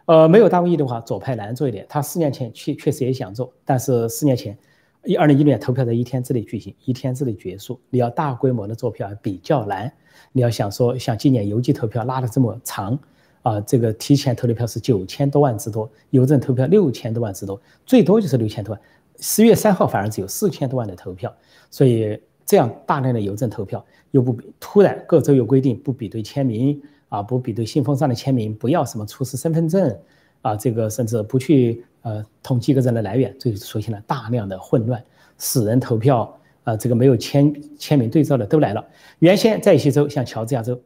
[0.04, 1.84] 呃，没有大瘟疫的话，左派难做一点。
[1.88, 4.56] 他四年前确确实也想做，但是四年前，
[5.04, 7.80] 一二零一六年投票在一天之内举行，一天之内结束。
[7.90, 9.92] 你要大规模的做票比较难。
[10.32, 12.98] 你要想说像今年邮寄投票拉的这么长，
[13.42, 18.80] 啊，这个提前投的票是九千多万之多，邮政投票六千多万之多，最多就是六千多万。
[19.18, 21.34] 十月三号反而只有四千多万的投票，
[21.70, 22.20] 所以。
[22.44, 29.96] 这样大量的邮政投票又不突然各州有规定不比对签名啊，不比对信封上的签名，不要什么出示身份证
[30.42, 35.02] 啊，这个甚至不去呃统计一个人的来源，就出现了大量的混乱，
[35.38, 38.85] 死人投票啊，这个没有签签名对照的都来了。
[39.20, 40.78] 原先在一些州，像乔治亚州，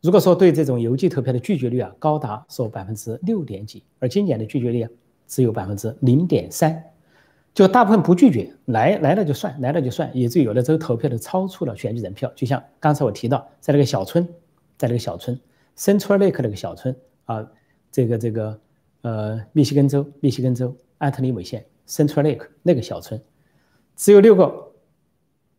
[0.00, 4.90] 如果说对这种邮寄投票的拒绝率啊高达说百分之六点几，而今年的拒绝率啊
[5.28, 6.82] 只有百分之零点三。
[7.54, 12.28] 就大部分不拒绝，来来了就算，来了就算，以至于有的州投票都超出了选举人票。
[12.34, 14.26] 就像刚才我提到，在那个小村，
[14.76, 15.38] 在那个小村
[15.78, 17.48] ，Central Lake 那个小村啊，
[17.92, 18.58] 这个这个
[19.04, 23.22] 呃，密西根州，密西根州安特里韦县 Central Lake 那个小村，
[23.94, 24.72] 只有六个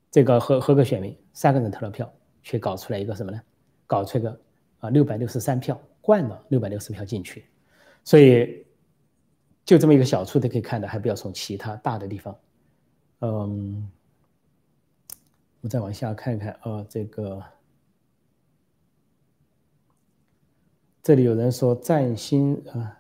[0.10, 3.40] 这个合合格选民，三个人投了票，却搞出来一个什么呢？
[3.88, 4.40] 搞出一个
[4.80, 7.46] 啊六百六十三票，灌了六百六十票进去，
[8.04, 8.66] 所以。
[9.66, 12.38] 就这么一个小处都可以看到，还不要从其他大的地方。
[13.22, 13.90] 嗯，
[15.62, 17.44] 我再往下看看啊，这个
[21.02, 22.96] 这里有人说占星啊，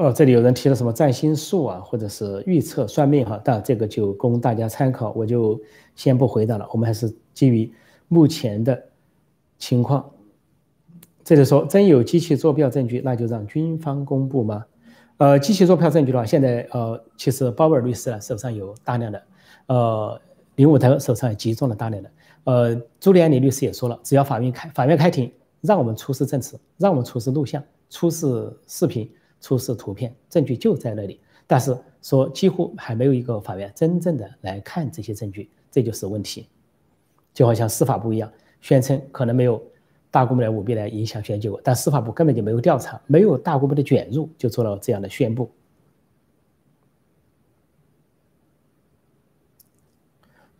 [0.00, 5.60] 哦，这里有人提了什么占星术啊，或者是预测算命哈，但这个就供大家参考，我就
[5.94, 6.66] 先不回答了。
[6.72, 7.70] 我们还是基于
[8.08, 8.82] 目前的
[9.58, 10.10] 情况。
[11.22, 14.64] 这里说真有机器作票证据，那就让军方公布吗？
[15.18, 19.22] 呃，机器作票证据的话，现在呃，其实鲍威尔律师呢手上有大量的，
[19.66, 20.18] 呃，
[20.56, 22.10] 林伍德手上也集中了大量的，
[22.44, 29.06] 呃，朱利安尼律师也说了，只要法院开法院开庭，让我们出示证词，让我们出示录像、出示视频、
[29.40, 31.20] 出示图片，证据就在那里。
[31.46, 36.46] 但是说几乎还没有一个法院真正的来看这些证据，这就是问题。
[37.34, 39.62] 就好像司法部一样，宣称可能没有。
[40.12, 45.48] 大规模的舞弊来影响选举结果，但司法部根本就没有调查，没有大规模的卷入，就做了这样的宣布。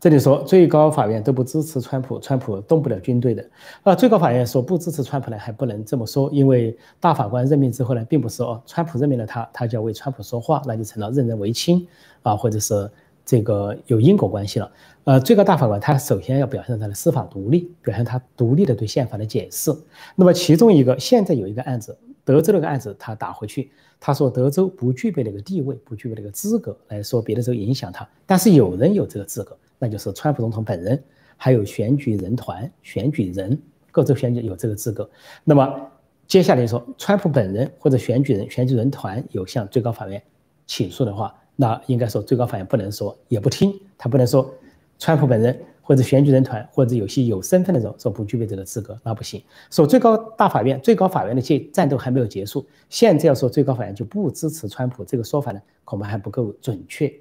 [0.00, 3.46] 这里说最高法院都不支持川普，川普动不了军队的。
[3.82, 11.86] 啊，最高法院说不支持川普呢，还不能这么说，因为大法官任命之后呢，并不是哦，川普任命了他，他就要为川普说话，那就成了任人唯亲
[12.22, 12.90] 啊，或者是。
[13.22, 14.72] 这个有因果关系了，
[15.04, 19.70] 呃，最高大法官他首先要表现他的司法独立，表现他独立的对宪法的解释。
[20.16, 31.02] 那么其中一个现在有一个案子，德州那个案子，他打回去，他说德州不具备那个地位，不具备那个资格来说别的州影响他，但是有人有这个资格，那就是川普总统本人，
[31.36, 35.10] 还有选举人团、选举人，各州选举有这个资格。
[35.42, 35.90] 那么
[36.28, 40.22] 接下来说，川普本人或者选举人、选举人团有向最高法院
[40.66, 41.34] 起诉的话。
[41.56, 44.50] 那应该说，最高法院不能说，也不听，他不能说，
[44.98, 49.42] 川普本人或者选举人团或者有些有身份的人说不具备这个资格，那不行。
[49.70, 57.12] 说最高大法院，最高法院的这战斗还没有结束，现在要说最高法院就不支持川普这个说法呢，恐怕还不够准确。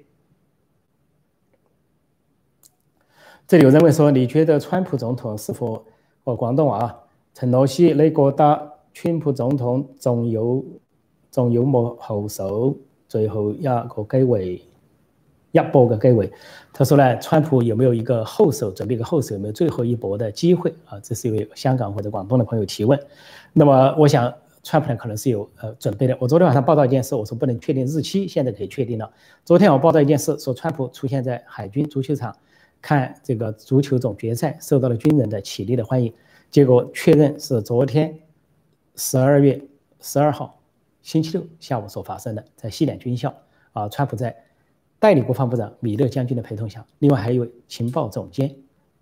[3.50, 5.84] 这里有人问说，你觉得川普总统是否
[6.22, 6.96] 哦，广东啊？
[7.34, 10.64] 陈老师，你觉得川普总统仲有
[11.32, 12.76] 仲有冇后手？
[13.08, 14.62] 最后一个机会，
[15.50, 16.30] 一搏的机会。
[16.72, 21.00] 他说呢，川普有没有一个后手，准备一个后手，有没有最后一搏的机会啊？
[21.02, 22.96] 这是一位香港或者广东的朋友提问。
[23.52, 24.32] 那么，我想
[24.62, 26.16] 川普呢可能是有呃准备的。
[26.20, 29.10] 我昨天晚上报道一件事，我说不能确定日期，现在可以确定了。
[29.44, 32.36] 昨天我报道一件事，说川普出现在海军足球场
[32.82, 36.12] 看这个足球总决赛，受到了军人的起立的欢迎。
[36.50, 38.18] 结果确认是昨天
[38.96, 39.62] 十二月
[40.00, 40.56] 十二号。
[41.02, 43.34] 星期六下午所发生的，在西点军校
[43.72, 44.36] 啊，川普在
[44.98, 48.54] 代理国防部长米勒将军的陪同下，另外还有一位情报总监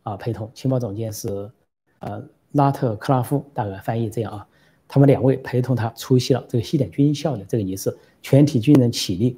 [0.04, 1.50] 啊陪同，情报总监是
[1.98, 4.46] 呃拉特克拉夫，大概翻译这样啊，
[4.86, 9.36] 他们两位陪同他出席了这个西点军校的这个仪式，全体军人起立，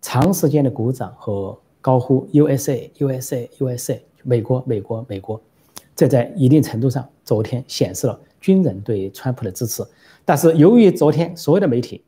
[0.00, 5.40] 长时间的鼓掌和高呼 USA USA USA，美国美国美国，
[5.94, 9.84] 这在一定程度上昨天显示了军人对川普的支持。
[10.24, 12.02] 但是由于昨天所有的媒体，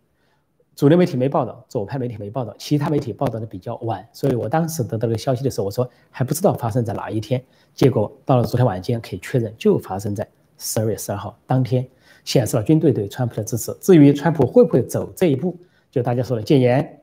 [0.75, 7.41] 主流媒体没报道，左派媒体没报道，其他媒体报道的比较晚，所以我当时得到这个消息的时候，我说还不知道发生在哪一天。
[7.73, 10.27] 结果到了昨天晚间可以确认，就发生在
[10.59, 11.87] 十二月十二号当天，
[12.25, 13.73] 显示了军队对川普的支持。
[13.81, 15.57] 至于川普会不会走这一步，
[15.89, 17.01] 就大家说的戒严、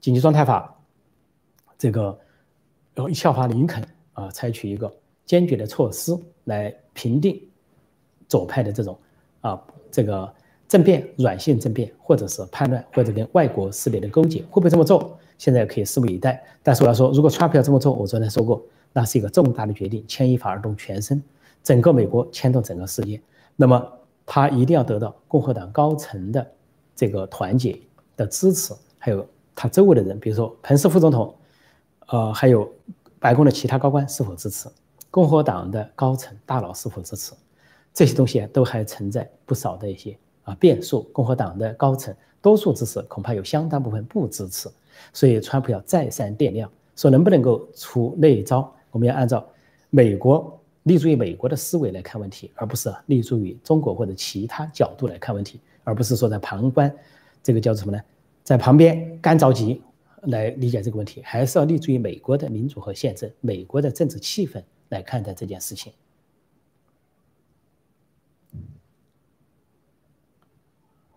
[0.00, 0.71] 紧急状态法，
[1.82, 2.16] 这个
[2.94, 4.88] 要效法林肯啊，采取一个
[5.26, 7.42] 坚决的措施来平定
[8.28, 8.96] 左派的这种
[9.40, 10.32] 啊这个。
[10.68, 15.18] 政变、软性政变，或者是叛乱，或者跟外国势力的勾结，会不会这么做？
[15.36, 16.42] 现在可以拭目以待。
[16.62, 21.22] 但是我要说，如果川普要这么做，我昨天说过，那是一个重大的决定，牵一发而动全身，
[21.62, 23.20] 整个美国牵动整个世界。
[23.54, 23.86] 那么
[24.24, 26.50] 他一定要得到共和党高层的
[26.96, 27.78] 这个团结
[28.16, 31.34] 的支持，还有他周围的人，比如说彭斯副总统，
[32.08, 32.70] 呃，还有
[33.18, 34.68] 白宫的其他高官是否支持，
[35.10, 37.32] 共和党的高层大佬是否支持，
[37.94, 40.16] 这些东西都还存在不少的一些。
[40.44, 44.68] 啊，变数，共和党的高层多数支持，恐怕有相当部分不支持，
[45.12, 48.68] 所以川普要再三掂量，说能不能够出那一招。
[48.90, 49.46] 我们要按照
[49.90, 56.92] 美国立足于美国的思维来看问题，而不是立足于中国或者其他角度来看问题，而不是说在旁观，
[57.40, 58.02] 这个叫做什么呢？
[58.42, 59.80] 在旁边干着急
[60.22, 65.92] 来理解这个问题，还是要立足于美国的民主和宪政、美国的政治气氛来看待这件事情。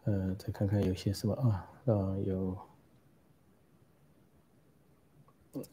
[0.05, 1.71] 呃，再看看有些什么啊？
[1.85, 2.57] 啊，有，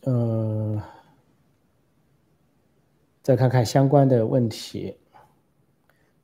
[0.00, 0.82] 呃，
[3.22, 4.96] 再看看相关的问题，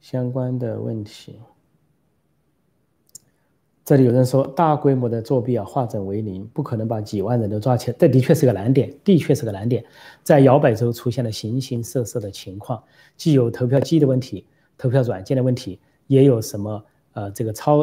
[0.00, 1.40] 相关的问题。
[3.88, 7.96] 这里有人说，大规模的作弊啊，化整为零，不可能把几万人都抓起来。
[7.98, 9.82] 这的确是个难点，的确是个难点。
[10.22, 12.84] 在摇摆州出现了形形色色的情况，
[13.16, 14.44] 既有投票机的问题，
[14.76, 16.84] 投票软件的问题，也有什么？
[17.14, 17.78] 呃，这个超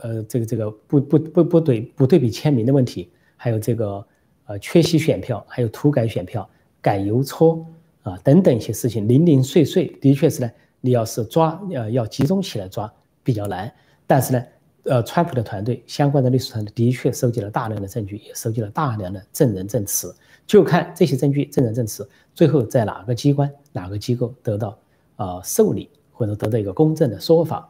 [0.00, 4.02] 呃，这个这个不不不不对不对比签名的问题，还有这个
[4.46, 6.48] 呃缺席选票，还有涂改选票、
[6.80, 7.62] 改邮戳
[8.04, 12.90] 啊等等一些事情零零碎碎，的确是呢，你要是抓呃要集中起来抓
[13.22, 13.70] 比较难。
[14.06, 14.42] 但是呢，
[14.84, 20.14] 呃，川普的团队相关的律师团队的确收集了大量的证据，也收集了大量的证人证词，
[20.44, 24.76] 就看这些证据、证人证词最后在哪个机关、哪个机构得到
[25.16, 27.68] 呃受理，或者得到一个公正的说法。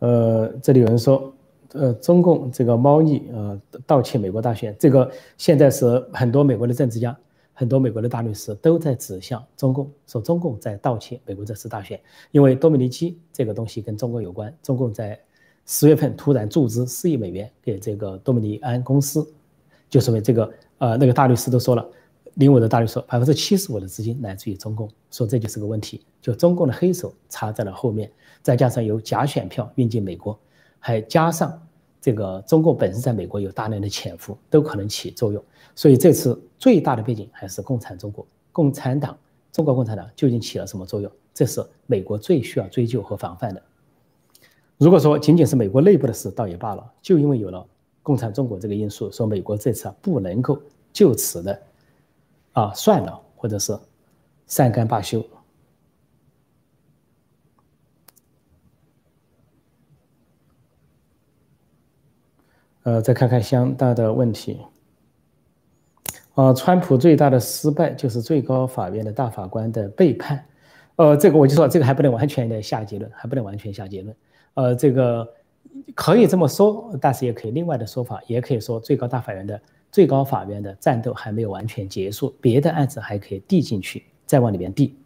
[0.00, 1.32] 呃，这里有人说，
[1.72, 7.16] 呃，中共这个猫腻，呃，盗窃美国大选，这个现在是很多美国的政治家，
[7.62, 12.00] 很多美国的大律师都在指向中共，说中共在盗窃美国这次大选，
[12.32, 15.16] 因为多米尼基这个东西跟中国有关，中共在
[15.64, 19.24] 十月份突然注资四亿美元给这个多米尼安公司，
[19.88, 21.88] 就说明这个，呃，那个大律师都说了。
[22.34, 28.10] 领我的大律说，百分之七十五的资金来自于中共，说这就是个问题，就中共的黑手插在了后面，
[28.42, 30.36] 再加上有假选票运进美国，
[30.80, 31.62] 还加上
[32.02, 35.42] 这个中共本身在美国有大量的潜伏，都可能起作用。
[35.76, 39.16] 所以这次最大的背景还是共产中国，共产党，
[39.52, 41.10] 中国共产党究竟起了什么作用？
[41.32, 43.62] 这是美国最需要追究和防范的。
[44.78, 47.64] 如果说仅仅是美国内部的事，倒也罢了，就因为有了
[48.02, 50.60] 共产中国这个因素，说美国这次啊不能够
[50.92, 51.62] 就此的。
[52.52, 53.78] 啊，算了，或者是
[54.46, 55.24] 善甘罢休。
[62.84, 64.58] 呃，再看看相大的问题。
[66.34, 70.44] 啊，川普最大的失败就是最高法院的大法官的背叛。
[70.96, 74.16] 呃，这个我就说，这个还不能完全的下结论，还不能完全下结论。
[74.54, 75.28] 呃，这个
[75.94, 79.60] 可以这么说，但是也可以另外的说法，也可以说最高大法院的。
[79.90, 84.96] 最高法院的战斗还没有完全结束，别的案子还可以递进去，再往里面递。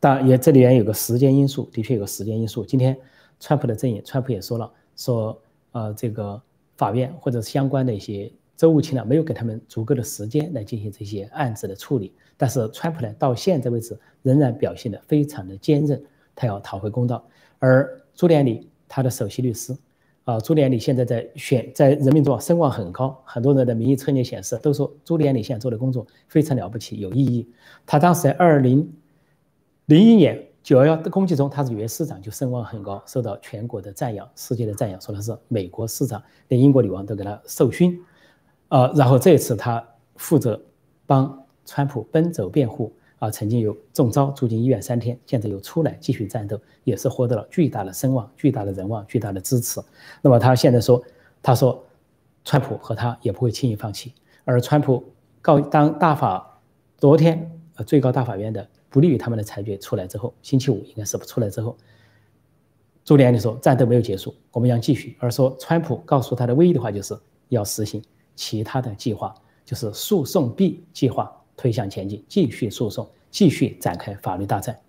[0.00, 2.64] 当然，也这里面有个时间因素，的确有个时间因素。
[2.64, 2.96] 今天，
[3.38, 5.38] 川普的阵营，川普也说了，说
[5.72, 6.40] 呃，这个
[6.80, 12.14] 法院或者是相关的一些州务卿呢，没有给他们足够的时间来进行这些案子的处理。
[12.38, 16.02] 但是，川普呢，到现在为止仍然表现得非常的坚韧，
[16.34, 17.22] 他要讨回公道。
[17.58, 19.76] 而朱连理他的首席律师。
[20.24, 27.48] 啊，朱连理现在在选，在人民中声望很高，很多人的民意测验显示都说朱连理现在做的工作非常了不起，有意义。
[27.86, 28.92] 他当时在二零
[29.86, 30.40] 零一年
[30.70, 38.00] 九幺幺的攻击中，他是原市长，就声望很高，受到全国的赞扬，世界的赞扬，说的是美国市长，连英国女王都给他授勋。
[38.68, 40.62] 呃，然后这次他负责
[41.06, 49.80] 帮川普奔走辩护，啊，曾经有中招住进医院三天，现在又出来继续战斗，也是获得了巨大的声望、巨大的人望、巨大的支持。
[50.22, 51.02] 那么他现在说，
[51.42, 51.82] 他说，
[52.44, 54.14] 川普和他也不会轻易放弃。
[54.44, 55.04] 而川普
[55.42, 56.60] 告当大法
[56.96, 61.74] 昨天呃最高大法院的不利于他们的裁决出来之后，星期五应该是不出来之后，
[63.04, 65.16] 朱利安尼说战斗没有结束，我们将继续。
[65.18, 67.18] 而说川普告诉他的唯一的话就是
[67.48, 68.02] 要实行
[68.36, 69.34] 其他的计划，
[69.64, 71.34] 就是诉讼 B 计划。
[71.56, 74.80] 推向前进，继续诉讼，继续展开法律大战。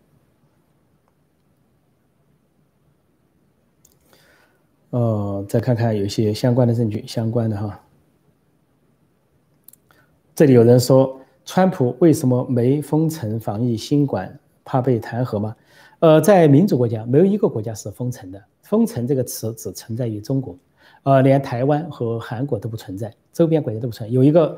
[4.92, 7.84] 呃，再看看有一些相关的证据，相关的哈。
[10.34, 14.40] 这里有人说，川普为什么没封城防疫新冠？
[14.64, 15.56] 怕被弹劾吗？
[16.00, 18.44] 呃，在民主国家，没有一个国家是封城的。
[18.62, 20.58] 封城这个词只存在于中国，
[21.04, 24.14] 呃，连台湾和韩国都不存在，周边国家都不存在。
[24.14, 24.58] 有一个。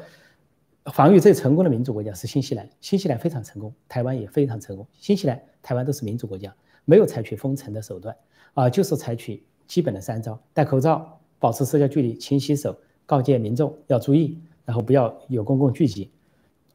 [0.92, 4.86] 防御最成功的民主国家是新西兰，新西兰非常成功，台湾也非常成功。
[5.00, 6.54] 新西兰、台湾都是民主国家，
[6.84, 8.14] 没有采取封城的手段，
[8.54, 12.76] 啊，就是采取基本的三招：戴口罩、保持社交距离、勤洗手、
[13.06, 16.12] 告诫民众要注意，然后不要有公共聚集。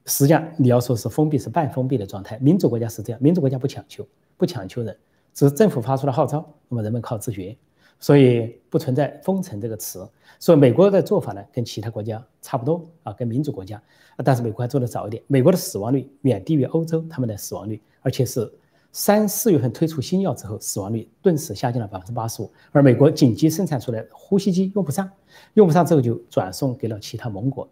[0.09, 2.39] 实际上，你要说是封闭，是半封闭的状态。
[2.39, 4.05] 民主国家是这样，民主国家不强求，
[4.39, 4.97] 不强求人，
[5.35, 7.55] 只是政府发出了号召，那么人们靠自觉。
[8.01, 13.83] 所以不存在封城这个词，所以美国的做法呢，跟其他国家差不多啊，跟民主国家，
[14.25, 18.51] 但是美国还做的早一点，美国的死亡率远低于欧洲他们的死亡率，而且是
[18.93, 25.11] 三四月份推出新药之后，死亡率顿时下降了百分之八十五，而美国紧急生产出来呼吸机用不上，
[25.55, 27.69] 用不上之后就转送给了其他盟国，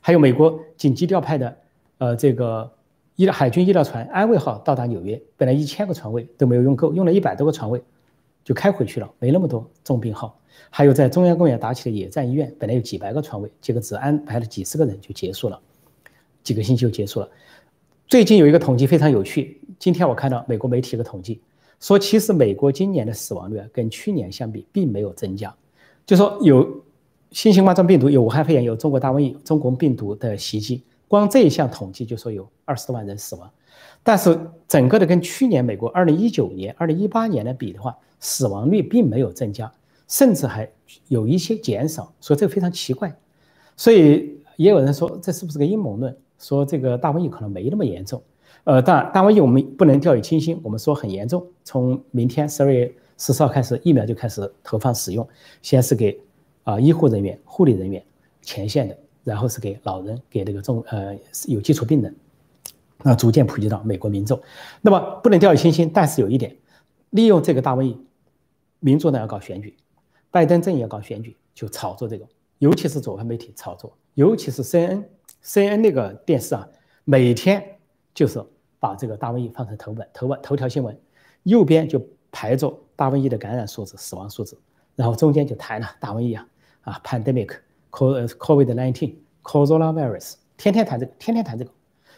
[0.00, 1.56] 还有美国紧急调派的
[1.98, 2.70] 呃这个
[3.16, 7.82] 医疗海军医疗船安慰号到达纽约，本来一千个床位都没有用够，用了一百多个床位。
[8.44, 10.34] 就开回去了，没那么多重病号。
[10.70, 15.60] 还有在中央公园搭起的野战医院，本来有几百个床位，结果只安排了几十个人就结束了，
[16.42, 17.28] 几个星期就结束了。
[18.06, 21.42] 最近有一个统计非常有趣，今天我看到美国媒体的统计，
[21.78, 25.54] 说其实美国今年的死亡率啊跟去年相比并没有增加，
[26.06, 26.82] 就说有
[27.32, 33.50] 新型冠状病毒、有武汉肺炎、有中国大瘟疫、中国病毒的袭击，光这一项统计就说有二十多万人死亡，
[34.02, 34.38] 但是
[34.68, 37.96] 整个的跟去年美国二零一九年、二零一八年的比的话。
[38.20, 39.72] 死亡率并没有增加，
[40.08, 40.68] 甚至还
[41.06, 43.16] 有一些减少，所以这个非常奇怪。
[43.76, 46.16] 所以也有人说这是不是个阴谋论？
[46.36, 48.20] 说这个大瘟疫可能没那么严重。
[48.64, 51.46] 呃，当然大瘟疫我们不能掉以轻心，我们说很严重。
[51.62, 55.24] 从明天十二月十四号开始，疫苗就开始投放使用，
[55.62, 56.20] 先是给
[56.64, 58.02] 啊医护人员、护理人员
[58.42, 58.98] 前线的，
[59.28, 61.14] 然后是给老人、给这个重呃
[61.46, 62.16] 有基础病人，
[63.02, 64.40] 那逐渐普及到美国民众。
[64.80, 66.56] 那么不能掉以轻心，但是有一点，
[67.10, 67.96] 利用这个大瘟疫。
[68.80, 69.76] 民主党要搞选举，
[70.30, 72.24] 拜登阵营要搞选举，就炒作这个，
[72.58, 76.68] 尤其是左派媒体炒作，尤其是 CNN，CNN 那个电视啊，
[77.04, 77.60] 每天
[78.14, 78.40] 就是
[78.78, 80.96] 把这个大瘟疫放成头版、头版头条新闻，
[81.42, 82.00] 右边就
[82.30, 84.56] 排着大瘟疫的感染数字、死亡数字，
[84.94, 86.46] 然后中间就谈了大瘟疫啊
[86.82, 87.58] 啊 pandemic
[87.90, 91.70] Co 呃，COVID-19，Corona virus，天天谈这个，天天谈这个，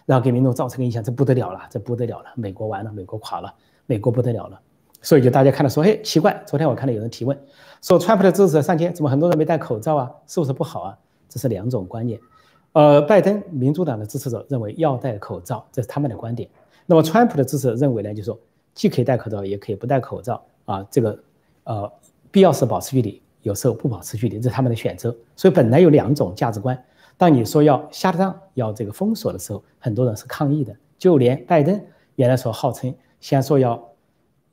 [0.06, 3.54] 然后给民众造成个印象，这不得了了，这不得了了，美国完了，美国垮了，
[3.86, 4.60] 美国不得了了。
[5.02, 7.38] 所以就大家看到说，嘿，奇怪，昨天我看到有人提问，
[7.80, 10.10] 说川普的支持者上街，怎么很多人没戴口罩啊？
[10.26, 10.98] 是不是不好啊？
[11.28, 12.20] 这是两种观念。
[12.72, 16.50] 呃，拜登民主党的支持者认为要戴口罩，这是他们的观点。
[16.86, 18.38] 那么川普的支持者认为呢，就说
[18.74, 20.86] 既可以戴口罩，也可以不戴口罩啊。
[20.90, 21.18] 这个
[21.64, 21.90] 呃，
[22.30, 25.16] 必要时保持距离，有时候不保持距离，这是他们的选择。
[25.36, 26.80] 所以本来有两种价值观。
[27.16, 30.74] 当你说要下档，要这个封锁的时候，很多人是抗议的。
[30.98, 31.80] 就连拜登
[32.16, 33.82] 原来说号称先说要。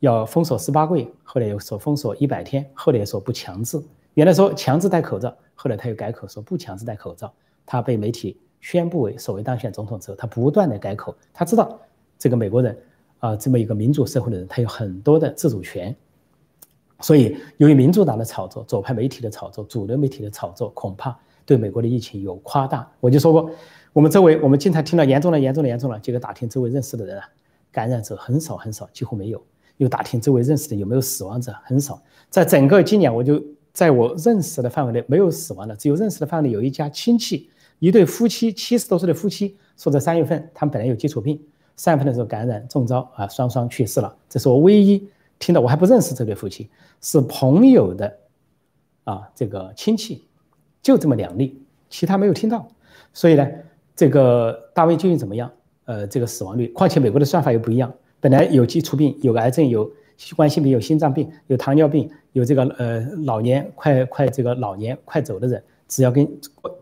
[0.02, 3.82] 要封锁十八个月，后来又说封锁一百天，后来又说不强制。
[4.14, 7.34] 原来说强制戴口罩，后来他又改口说不强制戴口罩。
[7.66, 11.16] 他被媒体宣布为首位当选总统之后，他不断的改口。
[11.34, 11.80] 他知道
[12.16, 12.78] 这个美国人
[13.18, 15.96] 啊，这么一个民主社会的人，他有很多的自主权。
[17.00, 22.90] 所以，由于民主党的炒作、左派媒体的炒作、主流媒体的炒作，恐怕对美国的疫情有夸大。
[23.00, 23.50] 我就说过，
[23.94, 27.26] 我们周围我们经常听到严重了、严重了、严重了，结果打听周围认识的人啊，
[27.72, 29.42] 感染者很少很少，几乎没有。
[29.78, 32.02] 又打听周围认识的有没有死亡者，很少。
[32.32, 33.40] 在整个今年，我就
[33.72, 41.40] 在我认识的范围内没有死亡的，只有认识的范围内有一家亲戚，一对夫妻，七十多岁的夫妻，说在三月份他们本来有基础病，
[41.76, 44.16] 三月份的时候感染中招啊，双双去世了。
[44.28, 45.08] 这是我唯一
[45.40, 46.70] 听到，我还不认识这对夫妻，
[47.02, 48.18] 是朋友的
[49.04, 50.26] 啊，这个亲戚，
[50.82, 52.68] 就这么两例，其他没有听到。
[53.14, 53.48] 所以呢，
[53.96, 55.52] 这个大卫究竟怎么样？
[55.86, 57.94] 呃，这个死亡率，况且美国的算法又不一样。
[58.20, 59.90] 本来有基础病、有癌症、有
[60.36, 66.28] 冠心病、有心脏病、有糖尿病、有这个呃老年快快这个老年快走的人，只要跟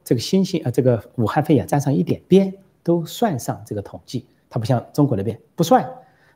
[0.04, 2.52] 这个新型啊这个武汉肺炎沾上一点边，
[2.82, 4.26] 都算上这个统计。
[4.50, 5.88] 它不像中国那边不算，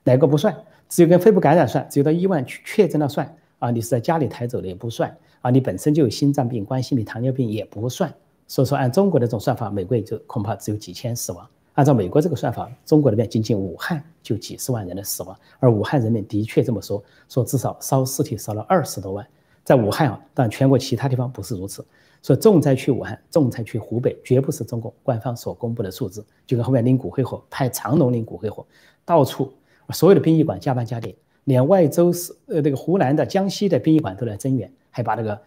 [0.04, 0.56] 哪个不算？
[0.90, 3.70] 只有跟肺部感染算，只有到医院去确诊了算啊。
[3.72, 5.52] 你是在家里抬走的也不算啊。
[5.52, 8.14] 你本身就有心脏病、冠心病、糖尿病也不算。
[8.48, 11.48] 所以说，按中国的这种算法，美国也就恐怕只有几千死亡。
[11.76, 19.26] 按照美国这个算法，中国那边仅仅武汉就几十万人的死亡，而武汉人民的确这么说，说至少烧尸体烧了二十多万。
[19.64, 21.86] 在武汉啊，但全国其他地方不是如此。
[22.22, 26.26] 所以重灾区武汉，重灾区湖北，绝不是中共官方所公布的数字。
[26.48, 28.66] 就跟后面领骨灰盒派长龙领骨灰盒，
[29.06, 29.54] 到处
[29.92, 31.16] 所有的殡仪馆加班加点，
[31.46, 35.40] 连外州市呃那个湖南的、江西的殡仪馆都来增援，还把那个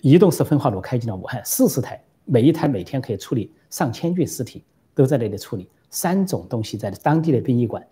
[0.00, 4.62] 移动式焚化炉开进了武汉，四十台，每一台每天可以处理上千具尸体，
[4.94, 5.68] 都在那里处理。
[5.90, 7.86] 三种东西在当地的殡仪馆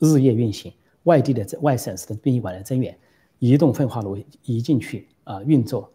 [0.00, 0.72] 日夜运行，
[1.04, 2.96] 外地的外省市的殡仪馆来增援。
[3.38, 5.90] 移动焚化炉移进去啊，运作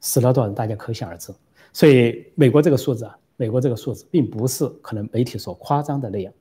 [0.00, 1.32] 死了多少人，大家可想而知。
[1.72, 6.32] 所以美国这个数字啊，美国这个数字并不是可能媒体所夸张的那样。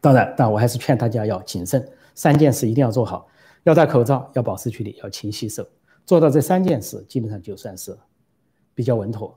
[0.00, 3.26] 当然，但我还是劝大家要谨慎，三件事一定要做好：
[3.64, 5.66] 要戴口罩，要保持距离，要勤洗手。
[6.06, 7.96] 做到这三件事，基本上就算是
[8.74, 9.36] 比较稳妥。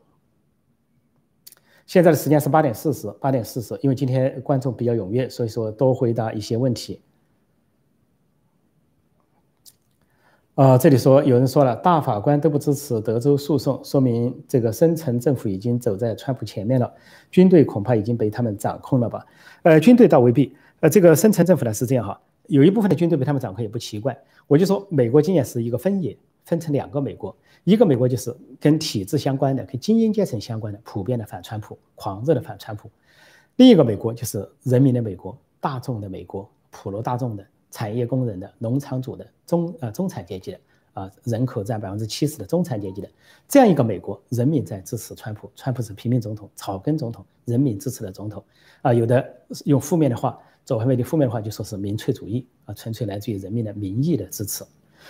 [1.86, 7.02] 现在的时间是八点四十，八点四十，因为今天观众比较踊跃，所以说多回答一些问题。
[10.56, 16.94] 啊，这里说有人说了，大法官都不支持德州诉讼，说明这个深层政府已经走在川普前面了，
[17.32, 19.26] 军队恐怕已经被他们掌控了吧？
[19.64, 24.16] 呃，军队倒未必，呃，这个深层政府呢是这样哈，有一部分的军队被他们掌控也不奇怪。
[24.46, 27.34] 我就说，美国经验是一个分野，分成两个美国，
[27.64, 32.90] 一个美国就是跟体制相关的，跟精英阶层相关的，普遍的反川普，狂热的反川普；
[33.56, 37.46] 另一个美国就是人民的美国，大众的美国，普罗大众的。
[37.72, 40.60] 产业工人的、农场主的、中呃中产阶级的
[40.94, 43.10] 啊，人口占百分之七十的中产阶级的
[43.48, 48.44] 这样一个美国，人民在支持川普，川普是平民总统、草根总统，人民支持的总统
[48.82, 48.94] 啊。
[48.94, 49.26] 有的
[49.66, 54.66] 用负面的话，左派媒体负面的话就说是民粹主义啊，纯粹来自于人民的民意的支持。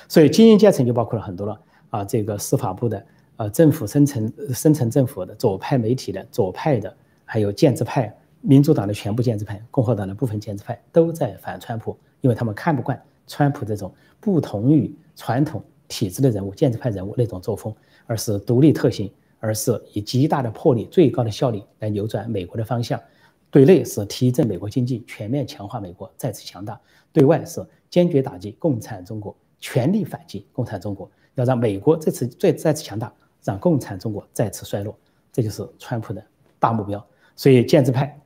[0.08, 1.60] 所以精英阶层就包括了很多了
[1.90, 3.06] 啊，这个司法部的
[3.38, 6.96] 啊，政府深层深层政府的左派媒体的左派的，
[7.26, 11.98] 还有建制派、民主党的全部建制派、共和党的部分建制派都在反川普。
[12.22, 17.74] 因为他们看不惯川普这种不同于传统体制的人物、建制派人物那种作风，
[18.06, 23.02] 而是独立特性，而是以极大的魄力、最高的效率来扭转美国的方向。
[23.50, 26.76] 对内是提振美国经济，全面强化美国再次强大；
[27.12, 33.12] 对外是坚决打击共产中国，全力反击共产中国，要让美国这次再再次强大，
[33.44, 34.96] 让共产中国再次衰落。
[35.34, 36.24] 这就是川普的
[36.60, 37.04] 大目标。
[37.36, 38.21] 所以建制派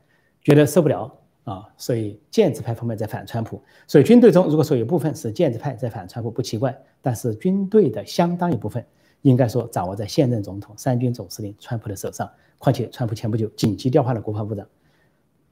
[0.46, 1.12] 觉得受不了。
[1.42, 8.84] 啊，所以建制派方面在反川普，所以军队中如果说有部分是建制派在反川普不奇怪，但是军队的相当一部分
[9.22, 12.28] 应该说掌握在现任总统、三军总司令川普的手上。
[12.58, 14.66] 况且川普前不久紧急调换了国防部长、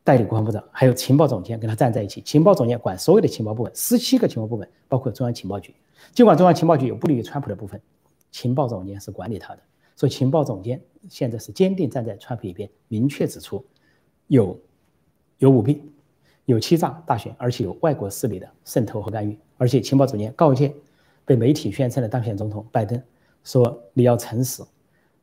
[0.03, 5.73] 代理国防部长，还有情报总监跟他站在一起，情报总监管所有的情报部门，十七个情报部门，包括中央情报局。
[6.13, 7.81] 尽管中央情报局有不利于川普的部分，
[8.33, 9.61] 情报总监是管理他的，
[9.95, 13.65] 所以情报总监现在是坚定站在川普一边，明确指出
[14.27, 14.59] 有。
[15.39, 15.83] 有舞弊，
[16.45, 20.73] 有欺诈大选，而且有外国势力的渗透和干预，而且情报总监告诫
[21.25, 23.01] 被媒体宣称的当选总统拜登
[23.43, 24.63] 说：“你要诚实，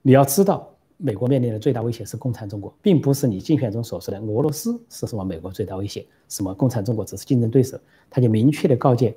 [0.02, 9.16] 你要知道美国面临的最大威胁是共产中国，并不是你竞选中所说的俄罗斯是什么美国最大威胁，什么共产中国只是竞争对手。”他就明确的告诫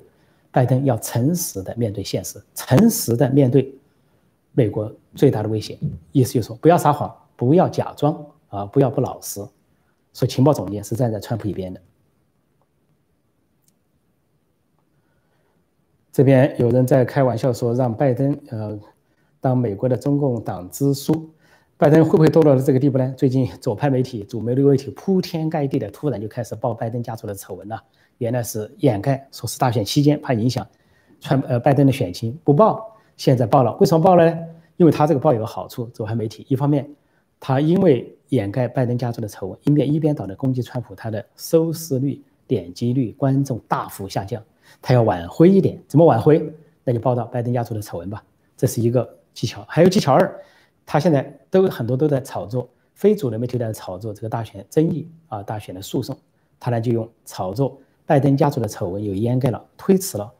[0.51, 3.75] 拜登要诚实的面对现实，诚实的面对
[4.53, 5.77] 美国最大的威胁，
[6.13, 9.45] 意思就是说不要撒谎，不要假装啊，不要不老实。
[10.15, 11.81] 所以情报总监是站在川普一边的。
[16.09, 18.79] 这边有人在开玩笑说，让拜登呃
[19.41, 21.29] 当美国的中共党支书，
[21.75, 23.13] 拜登会不会堕落到这个地步呢？
[23.17, 27.83] 最近左派媒体、主流媒体铺天盖地的突然就开始报拜登家族的丑闻了。
[28.19, 30.65] 原来是掩盖，说是大选期间怕影响
[31.19, 33.75] 川呃拜登的选情不报，现在报了。
[33.81, 34.39] 为什么报了呢？
[34.77, 36.89] 因为他这个报有个好处，左派媒体一方面。
[37.47, 44.41] 他因为掩盖拜登家族的丑闻，一边一边倒的攻击川普，他的收视率、点击率、观众大幅下降。
[44.81, 46.51] 他要挽回一点，怎么挽回？
[46.83, 48.23] 那就报道拜登家族的丑闻吧，
[48.57, 49.63] 这是一个技巧。
[49.69, 50.43] 还有技巧二，
[50.87, 51.21] 他现在
[51.51, 56.17] 都很多都在炒作，非主流媒体在炒作这个大选争议啊，大选的诉讼，
[56.59, 60.33] 他呢就用炒作拜登家族的丑闻，又掩盖了、推迟了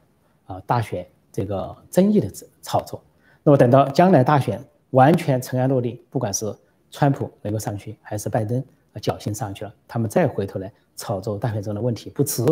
[0.47, 2.28] 啊大选这个争议的
[2.64, 2.99] 炒作。
[3.43, 6.51] 那么等到将来大选完全尘埃落定，不管是
[6.92, 8.64] 川普能够上去，还是拜登
[8.96, 9.74] 侥幸上去了？
[9.88, 12.44] 他们再回头来炒作大选中的问题不迟，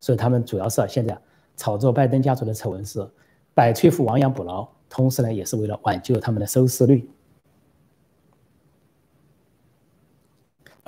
[0.00, 1.16] 所以他们主要是现在
[1.56, 3.08] 炒作拜登家族的丑闻是
[3.54, 7.08] 百催夫亡羊补牢，同时呢也是为了挽救他们的收视率。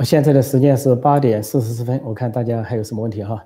[0.05, 3.43] 现在的时间是八点四十四分，我看大家还有什么问题哈？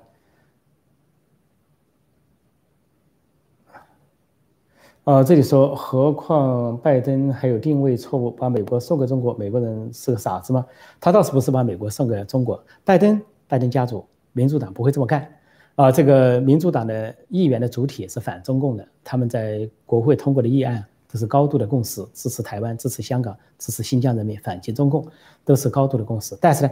[5.11, 10.65] 啊，这里说，何况拜登还有定位错误，把美国送给中国，美国人是个傻子吗？
[11.01, 15.29] 他倒是不是把美国送给中国，拜登，拜登家族，民主党不会这么干。
[15.75, 20.81] 啊，这个民主党的议员的主体是反中共的，他们在国会通过的议案。
[21.09, 25.05] 这是高度的共识，支持台湾，支持香港，支持新疆人民，反击中共，
[25.43, 26.37] 都是高度的共识。
[26.39, 26.71] 但是呢，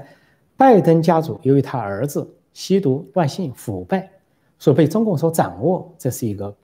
[0.55, 4.09] 拜登家族由于他儿子吸毒、乱性、腐败，
[4.57, 6.55] 所被中共所掌握，这是一个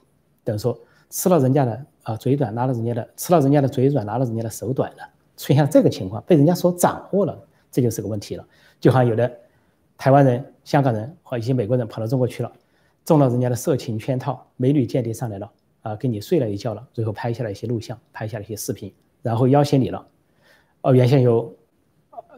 [0.41, 0.79] 等于说
[1.15, 7.41] 吃了人家的啊嘴短，拿了人家的吃了人家的嘴软，拿了人家的手短了，出现这个情况，被人家所掌握了，
[7.71, 8.45] 这就是个问题了。
[8.81, 9.31] 就好像有的
[9.97, 12.51] 台湾人、香港人和一些美国人跑到中国去了，
[13.05, 15.49] 中了人家的色情圈套，美女间谍上来了。
[15.83, 20.05] 啊，跟你睡了一觉了，最后拍下了一些录像，拍下了一些视频，然后要挟你了。
[20.81, 21.55] 哦，原先有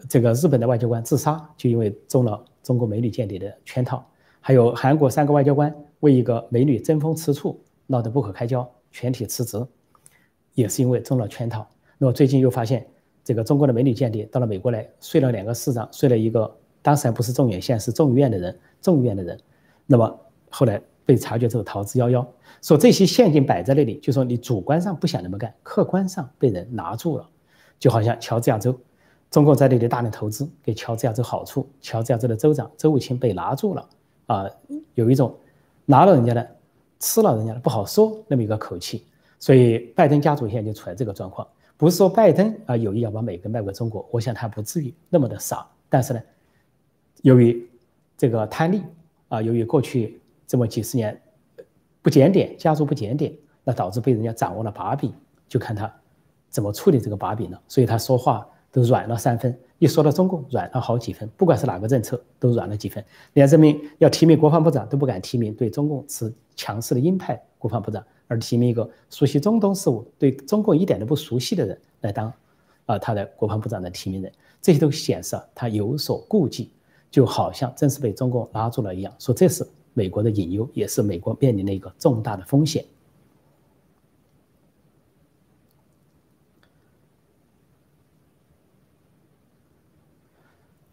[0.07, 3.97] 这个日本的外交官自杀，就因为中了中国美女间谍的圈套；
[4.39, 9.65] 还有韩国三个外交官为一个美女争风吃醋，闹得不可开交，全体辞职，
[10.53, 11.67] 也是因为中了圈套。
[11.97, 12.85] 那么最近又发现，
[13.23, 19.39] 这个中国的美女间谍到了美国来，睡了两个市长，睡了一个当时还不是众院，现在是众议院的人，众议院的人。
[19.87, 20.19] 那么
[20.49, 20.79] 后来。
[21.07, 22.27] 被察觉之后逃之夭夭，
[22.61, 27.25] 说这些陷阱摆在那里，就说你主观上不想那么干，客观上被人拿住了，
[27.79, 28.77] 就好像乔治亚州，
[29.31, 33.87] 中共在那里大量投资，给乔治亚州好处，乔治亚州的州长周武清被拿住了，
[34.25, 34.49] 啊，
[34.95, 35.33] 有一种
[35.85, 36.55] 拿了人家的，
[36.99, 39.05] 吃了人家的不好说那么一个口气，
[39.39, 46.21] 所以拜登家族现在就处在这个状况，不是说拜登啊有意要把美国卖给中国，我想他不至于那么的傻，但是呢，
[47.23, 47.67] 由于
[48.17, 48.81] 这个贪利
[49.27, 50.21] 啊，由于过去。
[50.49, 51.21] 这么几十年
[52.01, 53.35] 不检点，家族不检点，
[53.65, 55.13] 那导致被人家掌握了把柄，
[55.45, 55.93] 就看他
[56.49, 57.61] 怎么处理这个把柄了。
[57.67, 63.03] 所以他说话都软了三分，一说到中共软了好几分，不管是哪个政策都软了几分。
[63.33, 72.31] 连人民要提名国防部长都不敢提名对中共持强势的鹰派国防部长，而提名一个熟悉中东事务、对中共一点都不熟悉的人来当
[72.85, 76.71] 啊他的国防部长的提名人，这些都显示他有所顾忌，
[77.11, 79.67] 就好像真是被中共拉住了一样，说这是。
[79.93, 82.85] 美国的隐忧也是美国面临的一个重大的风险。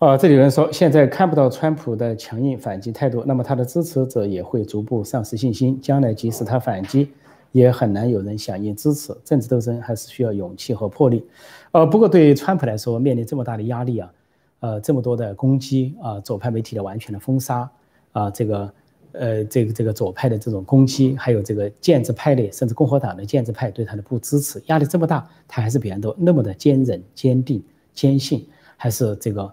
[0.05, 7.09] 啊，这里有人说，现在看不到川普的强硬反击态度，那么他的支持者也会逐步丧失信心，将来即使他反击，
[7.53, 9.17] 也很难有人响应支持。
[9.25, 11.25] 政治斗争还是需要勇气和魄力。
[11.73, 14.13] 呃，不过对于川普来说，面临这么大的压力啊，
[14.61, 17.71] 呃，这么多的攻击啊，左派媒体的完全的封杀
[18.13, 18.71] 啊，这个。
[19.17, 27.63] 呃，这个这个左派的这种攻击，还有这个建制派的，甚至共和党的建制派对他的不支持，压力这么大，他还是别人都那么的坚韧、坚定、
[27.95, 28.45] 坚信，
[28.77, 29.49] 还是这个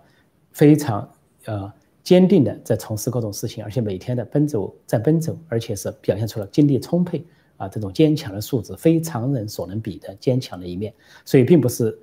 [0.52, 1.10] 非常
[1.46, 1.72] 呃
[2.04, 7.24] 坚定的在从事各种事情，而且每天的奔走在奔走，而且是表现出了精力充沛
[7.58, 10.94] 啊这种坚强的素质，非常人所能比的坚强的一面。
[11.26, 11.98] 所以并不是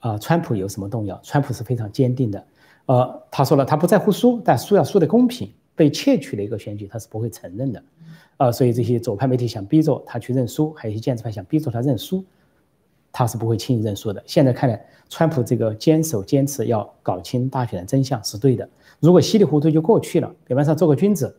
[0.00, 2.46] 啊，川普有什么动摇，川普是非常坚定的。
[2.86, 5.50] 呃，他说了，他不在乎输，但输要输的公平。
[5.76, 7.82] 被窃取的一个选举，他是不会承认的，
[8.36, 12.22] 啊，所以这些左派媒体想逼着他去认输，还有一些建制派想逼着他认输，
[13.12, 14.22] 他是不会轻易认输的。
[14.26, 18.68] 现在看来，川普这个坚守坚持要搞清大选的真相是对的。
[19.00, 21.36] 如果稀里糊涂就过去了，表面上做个君子，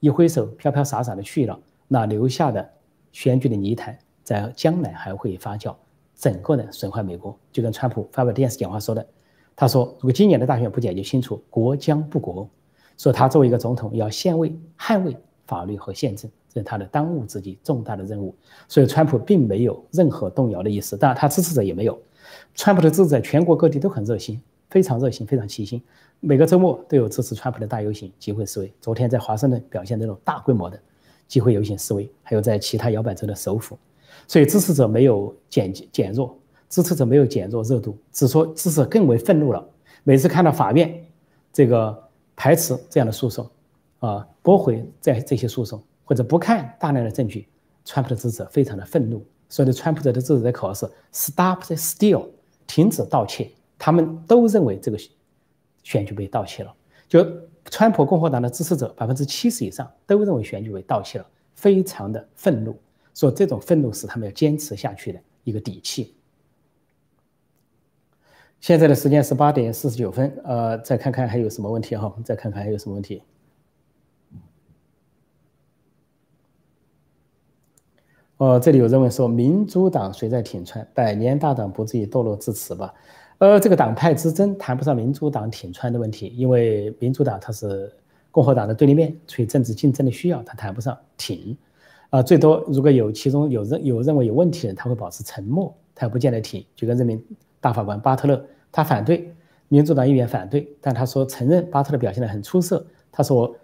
[0.00, 1.58] 一挥手飘飘洒洒的去了，
[1.88, 2.68] 那留下的
[3.12, 5.74] 选举的泥潭在将来还会发酵，
[6.14, 7.36] 整个的损坏美国。
[7.50, 9.06] 就跟川普发表电视讲话说的，
[9.56, 12.48] 他说：“如果今年的大选不解决清楚，国将不国。”
[12.98, 15.16] 说他作为一个总统，要捍卫、捍卫
[15.48, 18.32] 法律和宪政，这是他的当务之急、重大的任务。
[18.68, 21.98] 所以，川普并没有任何动摇的意思，当然他支持者也没有。
[22.54, 25.82] 川普的支持者全国各地都很热心，非常热心，非常齐心。
[26.20, 28.72] 每个周末都有支持川普的大游行、集会示威。
[28.80, 30.78] 昨天在华盛顿表现这种大规模的
[31.26, 33.76] 集会游行示威，还有在其他摇摆州的首府。
[34.26, 36.38] 所以，支持者没有减减弱，
[36.68, 39.66] 支持者没有减弱热度，只说支持者更为愤怒了。
[40.04, 41.02] 每次看到法院
[41.50, 42.04] 这个。
[42.40, 43.44] 排斥这样的诉讼，
[43.98, 47.48] 啊，驳回在这些诉讼，或者不看大量的证据，
[47.84, 49.24] 川普的支持者非常的愤怒。
[49.48, 52.26] 所以，的川普者的支持者的口号是 “Stop the steal”，
[52.66, 53.50] 停止盗窃。
[53.78, 54.98] 他们都认为这个
[55.82, 56.74] 选举被盗窃了。
[57.08, 57.26] 就
[57.70, 62.78] 川普共和党的支持者百分之七十以上都认为选举被盗窃了，非常的愤怒。
[63.14, 66.14] 说这种愤怒是他们要坚持下去的一个底气。
[68.60, 72.06] 现在的时间是八点四十九分，呃，再看看还有什么问题哈？
[72.08, 73.22] 我们再看看还有什么问题。
[78.38, 80.86] 哦，这里有人问说，民主党谁在挺川？
[80.94, 82.94] 百年大党不至于堕落至此吧？
[83.38, 87.92] 呃，这个党派之争谈不上民主党挺川的问题，因为民主党它是
[88.30, 91.56] 共和党的对立面，出于政治竞争的需要，它谈不上挺。
[92.10, 96.64] 啊，最多如果有其中有认有认为有问题的人，他会保持沉默，他也不见得挺。
[96.76, 97.20] 就跟人民
[97.60, 99.34] 大法官巴特勒，他反对
[99.66, 102.86] 民主党议员反对，但他说承认巴特勒表现得很出色。
[103.10, 103.56] 他说我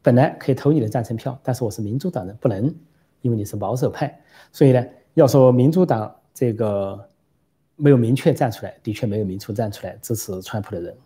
[0.00, 2.74] 本来可以投你的赞成票，但是我是民主党人，不能，
[3.22, 4.20] 因为你是保守派。
[4.52, 7.08] 所以呢，要说民主党这个
[7.76, 10.96] 没有明确站出来，的确没有明确站出来支持川普的人。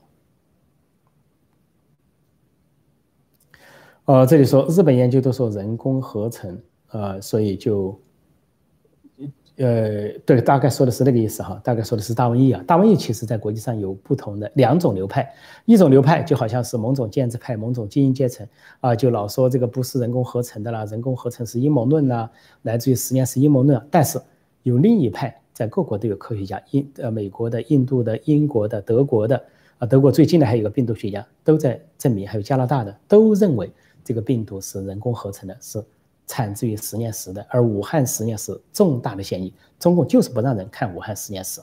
[4.06, 6.60] 呃，这里说日本研究都说人工合成。
[6.90, 8.00] 呃，所以就，
[9.56, 12.62] 呃，对，大概说的是那个意思哈，大概说的是大瘟疫啊。
[12.66, 15.26] 大瘟疫其实在国际上有不同的两种流派，
[15.64, 18.46] 一种流派就好像是某种建制派、某种精英阶层
[18.80, 22.28] 啊，就老说这个不是人工合成的啦，人工合成是阴谋论呐，
[22.62, 23.80] 来自于实验室阴谋论。
[23.90, 24.20] 但是
[24.62, 29.42] 有另一派，在各国都有科学家，印呃美国的、印度的、英国的、德国的
[29.78, 33.72] 啊，德国最近的还有个病毒学家都在证明，还有加拿大的都认为
[34.04, 35.82] 这个病毒是人工合成的，是。
[36.26, 41.60] 产自于实验室的，而武汉实验室重大的嫌疑，中共就是不让人看武汉实验室，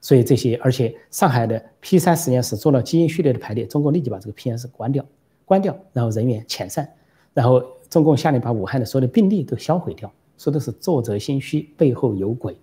[0.00, 5.04] 所以这些，而且上海的 P 三实验室做了基因序列的排列，中共立即把这个 P 三室关掉，
[5.44, 6.88] 关掉，然后人员遣散，
[7.32, 12.56] 然后中共下令把武汉的所有的病例都销毁掉，说的是作者心虚，背后有鬼，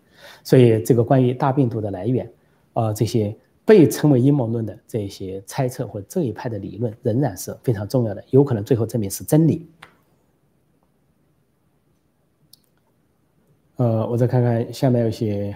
[0.44, 2.32] 所以这个关于大病毒的来源，
[2.74, 3.36] 啊，这些
[3.66, 9.68] 被称为阴谋论的这些猜测或这一派的理论，仍然是非常重要的，有可能最后证明是真理。
[13.82, 15.56] 呃，我再看看下面有些，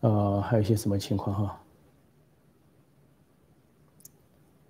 [0.00, 1.62] 呃，还有一些什么情况哈？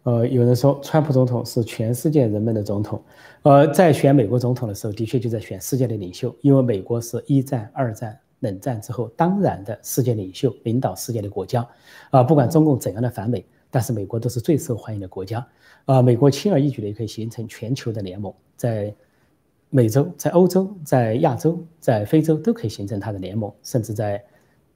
[0.02, 3.00] 呃，有人说川普总统是全世界人们的总统，
[3.42, 11.64] 呃，在选美国总统的时候，的确就在选世界的领袖，因为美国是一战、二战、冷战之后当然的世界领袖，领导世界的国家，
[12.10, 15.46] 啊，不管中共怎样的反美，但是美国都是最受欢迎的国家，
[15.84, 18.92] 啊，美国轻而易举的可以形成全球的联盟，在。
[19.70, 24.22] 美洲、在欧洲、在亚洲、在非洲都可以形成它的联盟，甚至在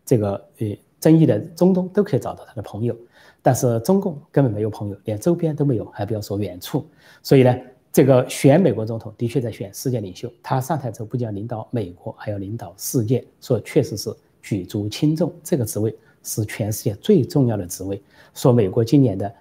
[0.05, 2.95] 这个呃争议的中东都可以找到他的朋友。
[3.41, 6.87] 但是中共根本没有朋友，连周边都没有，还不要说远处。
[7.23, 7.57] 所以呢，
[7.91, 10.31] 这个选美国总统的确在选世界领袖。
[10.43, 15.33] 他上台之后不仅要领导美国，还要领导世界，说确实是举足轻重。
[15.43, 18.03] 这个职位是全世界最重要的职位。
[18.35, 19.35] 说美国今年的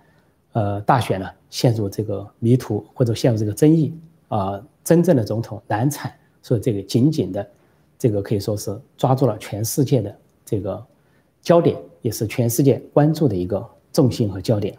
[0.54, 3.94] 呃大选呢陷入这个迷途或者陷入这个争议
[4.30, 4.64] 啊。
[4.90, 6.12] 真正的总统难产，
[6.42, 7.48] 所以这个紧紧的，
[8.00, 10.84] 这个可以说是抓住了全世界的这个
[11.44, 13.64] 焦点，也是全世界关注的一个
[13.94, 14.76] 重心和焦点。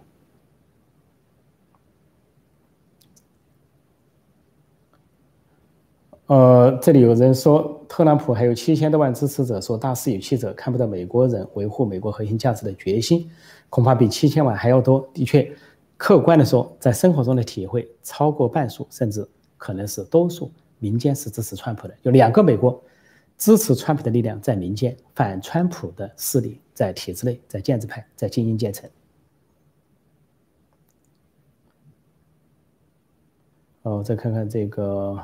[6.26, 13.30] 呃，这里有人说特朗普还有七千多万支持者，说大势有七者，看不到美国人维护美国核心价值的决心，
[13.68, 15.08] 恐怕比七千万还要多。
[15.14, 15.48] 的确，
[15.96, 19.28] 客观的说，在生活中的体会超过半数，甚至。
[19.60, 22.82] 可能是多数民间是支持川普的，有两个美国
[23.36, 28.88] 支持川普的力量在民间，反川普的势力在体制内，在建制派，在精英阶层。
[33.82, 35.18] 哦，再看看这个。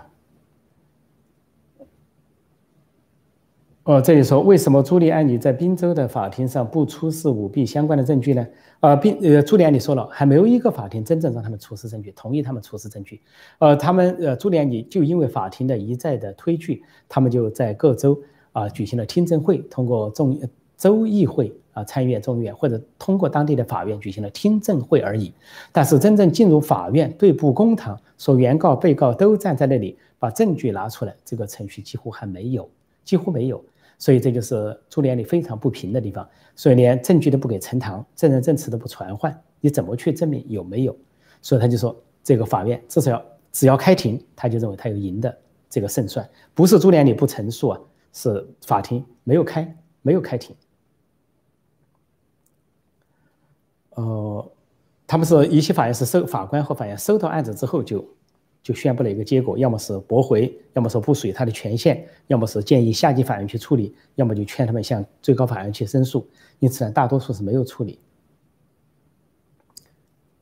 [3.87, 8.45] 哦，这里说为什么朱利安尼在宾州的法庭上不出示舞弊相关的证据呢？
[8.81, 13.21] 呃，宾呃，朱利安尼说了，还没有一个法庭真正让他们出示证据，同意他们出示证据。
[13.61, 18.21] 呃，他们呃，朱利安尼就因为法庭的一再的推拒，他们就在各州
[18.51, 20.37] 啊举行了听证会，通过众
[20.77, 25.33] 州议会啊参议院、众议院或者通过当地的法院举行了听证会而已。
[25.71, 32.69] 但是真正进入法院对簿公堂，说原告、被告都站在那里把证据拿出来，这个程序几乎还没有，
[33.05, 33.65] 几乎没有。
[33.99, 40.97] 所以这就是朱利安尼非常不平的地方，所以连证据都不给呈堂，证人证词都不传唤，你怎么去证明有没有？
[41.41, 45.37] 所以他就说，这个法院至少要只要开庭，他就认为他有赢的
[45.71, 47.81] 这个胜算，不是朱利安尼不陈述啊，
[48.13, 50.55] 是法庭没有开，没有开庭。
[53.95, 54.53] 呃，
[55.07, 58.07] 他们是一些法院是收法官和法院收到案子之后就。
[58.67, 66.27] 就宣布了一个结果，要么是驳回，要么说不属于他的权限，要么是建议下级法院去处理，要么就劝他们向最高法院去申诉。
[66.59, 68.01] 因此呢，大多数是没有处理。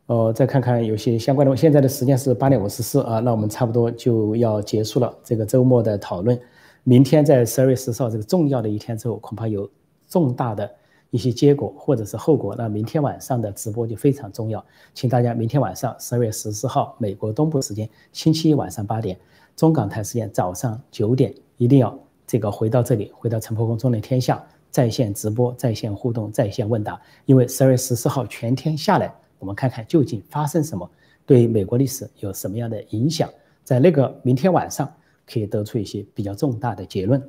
[0.06, 6.40] 哦，再看看有些相关的，现在的时间是八点五十四啊，那我们差不多就要结束了这个周末的讨论。
[6.82, 9.70] 明天在十二月十四号这个重要的一天之后，恐怕有
[10.08, 10.74] 重大的。
[11.14, 19.16] 一些结果或者是后果，那明天晚上的直播就非常重要，请大家明天晚上十二月十四号美国东部时间星期一晚上八点，
[19.54, 21.96] 中港台时间早上九点，一定要
[22.26, 27.00] 这个回到这里，回到陈破空中的天下，在线直播、在线互动、在线问答。
[27.26, 30.90] 因为十二月十四号全天下来，我们看看究竟发生什么，
[31.24, 33.30] 对美国历史有什么样的影响，
[33.62, 34.92] 在那个明天晚上
[35.32, 37.22] 可以得出一些比较重大的结论。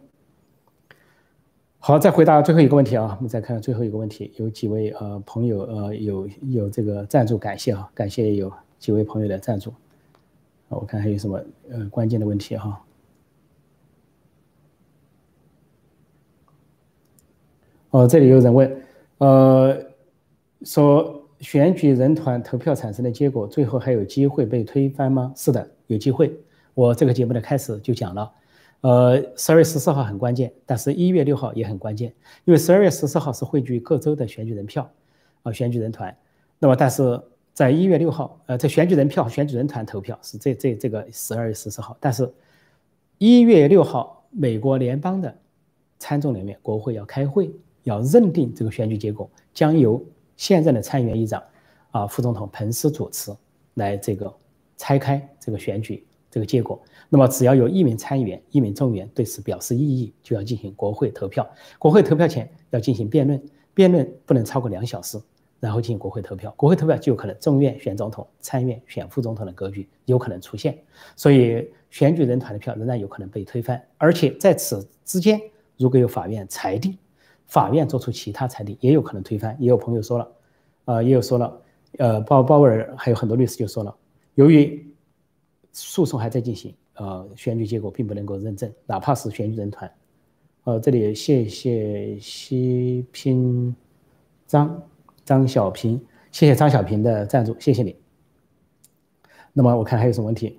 [1.88, 9.72] 好，再回答最后一个问题啊，我们再看看最后一个问题，有几位呃朋友呃有有这个赞助，感谢啊，感谢有几位朋友的赞助。
[10.68, 12.84] 我看还有什么呃关键的问题哈。
[17.92, 18.82] 哦，这里有人问，
[19.20, 19.78] 呃，
[20.64, 25.32] 说选举人团投票产生的结果，最后还有机会被推翻吗？
[25.36, 26.36] 是的，有机会。
[26.74, 28.34] 我这个节目的开始就讲了，
[28.82, 32.13] 呃，十二月十四号很关键，但是一月六号也很关键，
[32.43, 34.89] 因为十二月十四号是汇聚各州的选举人票，
[35.43, 36.15] 啊，选举人团。
[36.59, 37.19] 那么，但是
[37.53, 42.32] 在一月六号，呃，这选举人票、选举人团投票是这这这个十二月十四号，但是
[43.17, 45.36] 一月六号，美国联邦的
[45.99, 47.51] 参众两院国会要开会。
[47.86, 50.03] 要认定这个选举结果，将由
[50.38, 51.43] 现任的参议院议长
[51.91, 53.32] 啊，副总统彭斯主持
[53.76, 54.34] 来这个
[54.76, 56.03] 拆开这个选举
[56.36, 56.78] 这个结果。
[57.08, 61.50] 那么只要有一名参议员、一名众议员对此表示异议，就要进行国会投票。
[61.80, 63.42] 国会投票前要进行辩论，
[63.74, 65.18] 辩论不能超过两小时，
[65.62, 66.54] 然后进行国会投票。
[66.58, 70.78] 国会投票就有可能众院选总统、参院选副总统的格局有可能出现。
[71.16, 75.40] 所以选举人团的票仍然有可能被推翻，而且在此之间，
[75.78, 76.98] 如果有法院裁定。
[77.48, 79.56] 法院做出其他裁定，也有可能推翻。
[79.60, 80.32] 也有朋友说了，
[80.86, 81.62] 呃，也有说了，
[82.00, 83.96] 呃，鲍鲍威尔还有很多律师就说了，
[84.34, 84.84] 由于
[85.78, 89.91] 诉讼还在进行，呃，选举结果并不能够认证，哪怕是选举人团。
[90.63, 93.76] 呃，这里谢谢西平
[94.47, 94.82] 张
[95.26, 96.01] 张小平，
[96.32, 97.95] 谢谢张小平的赞助，谢谢你。
[99.51, 100.57] 那么我看还有什么问题？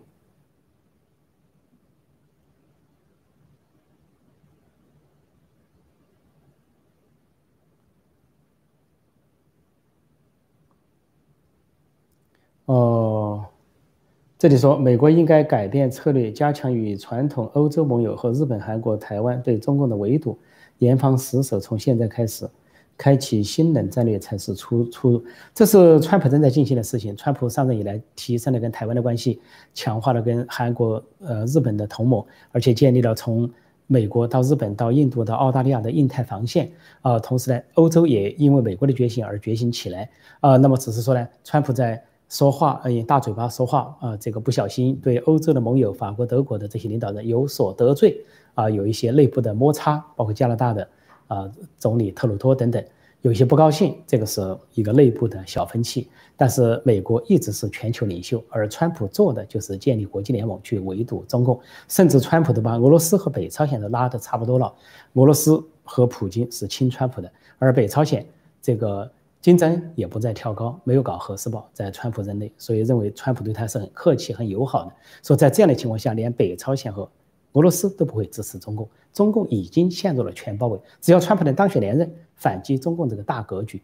[14.46, 20.38] 这里说美国应该改变策略，加强与传统欧洲盟友和日本、韩国、台湾对中共的围堵，
[20.78, 21.58] 严防死守。
[21.58, 22.48] 从现在开始，
[22.96, 25.24] 开启新冷战略才是出出路。
[25.52, 27.16] 这是川普正在进行的事情。
[27.16, 29.40] 川普上任以来，提升了跟台湾的关系，
[29.74, 33.50] 强化了跟韩国、呃日本的同盟，而且建立了从
[33.88, 36.70] 美国到日本到印度到澳大利亚的印太防线。
[37.00, 40.08] 啊，同时呢，欧洲也因为美国的觉醒而觉醒起来。
[40.38, 48.24] 啊，那么只是说呢，川普在说话，哎，大嘴巴说话啊，这个不小心对欧洲的盟友法国、德国的这些领导人有所得罪
[48.54, 50.88] 啊，有一些内部的摩擦，包括加拿大的
[51.28, 51.48] 啊
[51.78, 52.84] 总理特鲁多等等，
[53.22, 56.08] 有一些不高兴，这个是一个内部的小分歧。
[56.36, 64.74] 但是美国一直是全球领袖，而川普做的就是建立国际联盟去围堵中共，甚至川普都把俄罗斯和北朝鲜都拉得差不多了。
[65.12, 68.26] 俄罗斯和普京是亲川普的，而北朝鲜
[68.60, 69.08] 这个。
[69.46, 74.92] 竞争也不再跳高，没有搞核试爆，在川普任内，所以认为川普对他是很客气、很友好的。
[75.22, 77.08] 说在这样的情况下，连北朝鲜和
[77.52, 80.80] 俄罗斯都不会支持中共，中共已经陷入了全包围。
[81.00, 83.80] 只要川普能当选连任，反击中共这个大格局，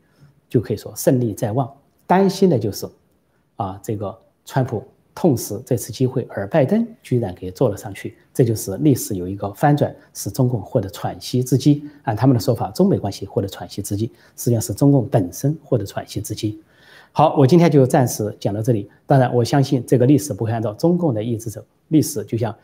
[0.49, 1.73] 就可以说胜利在望。
[2.09, 2.85] 担心的就是，
[3.55, 4.83] 啊，这个川普。
[5.15, 11.85] 痛失这次机会，而拜登居然给做了上去，这就是历史有一个翻转，使中共获得喘息之机。
[12.05, 14.07] 按他们的说法，中美关系获得喘息之机，
[14.37, 16.59] 实际上是中共本身获得喘息之机。
[17.13, 18.89] 好，我今天就暂时讲到这里。
[19.05, 21.63] 当然，我相信这个历史不会按照中共的意志走。
[21.89, 22.57] 历史就像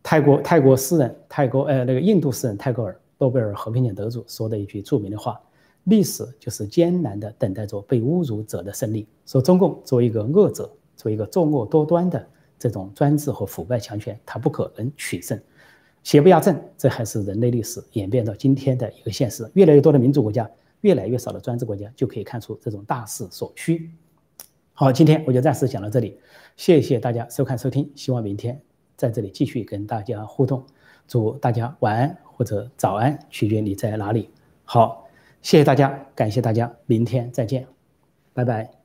[0.00, 5.40] 泰国泰国诗人泰国呃那个印度诗人泰戈尔诺贝尔和平奖得主说的一句著名的话：
[5.84, 9.08] 历史就是艰难的等待着被侮辱者的胜利。
[9.26, 10.70] 说中共作为一个恶者。
[11.00, 12.28] 作为一个作恶多端的
[12.58, 15.40] 这种专制和腐败强权，它不可能取胜，
[16.02, 19.50] 邪不压正，这还是人类历史演变到今天的一个现实。
[19.54, 20.48] 越来越多的民主国家，
[20.82, 23.90] 越来越少的专制国家，就可以看出这种大势所趋。
[24.74, 26.18] 好，今天我就暂时讲到这里，
[26.58, 28.60] 谢谢大家收看收听，希望明天
[28.94, 30.62] 在这里继续跟大家互动。
[31.08, 34.30] 祝大家晚安或者早安，取决你在哪里。
[34.64, 35.08] 好，
[35.42, 37.66] 谢谢大家，感谢大家，明天再见，
[38.32, 38.79] 拜拜。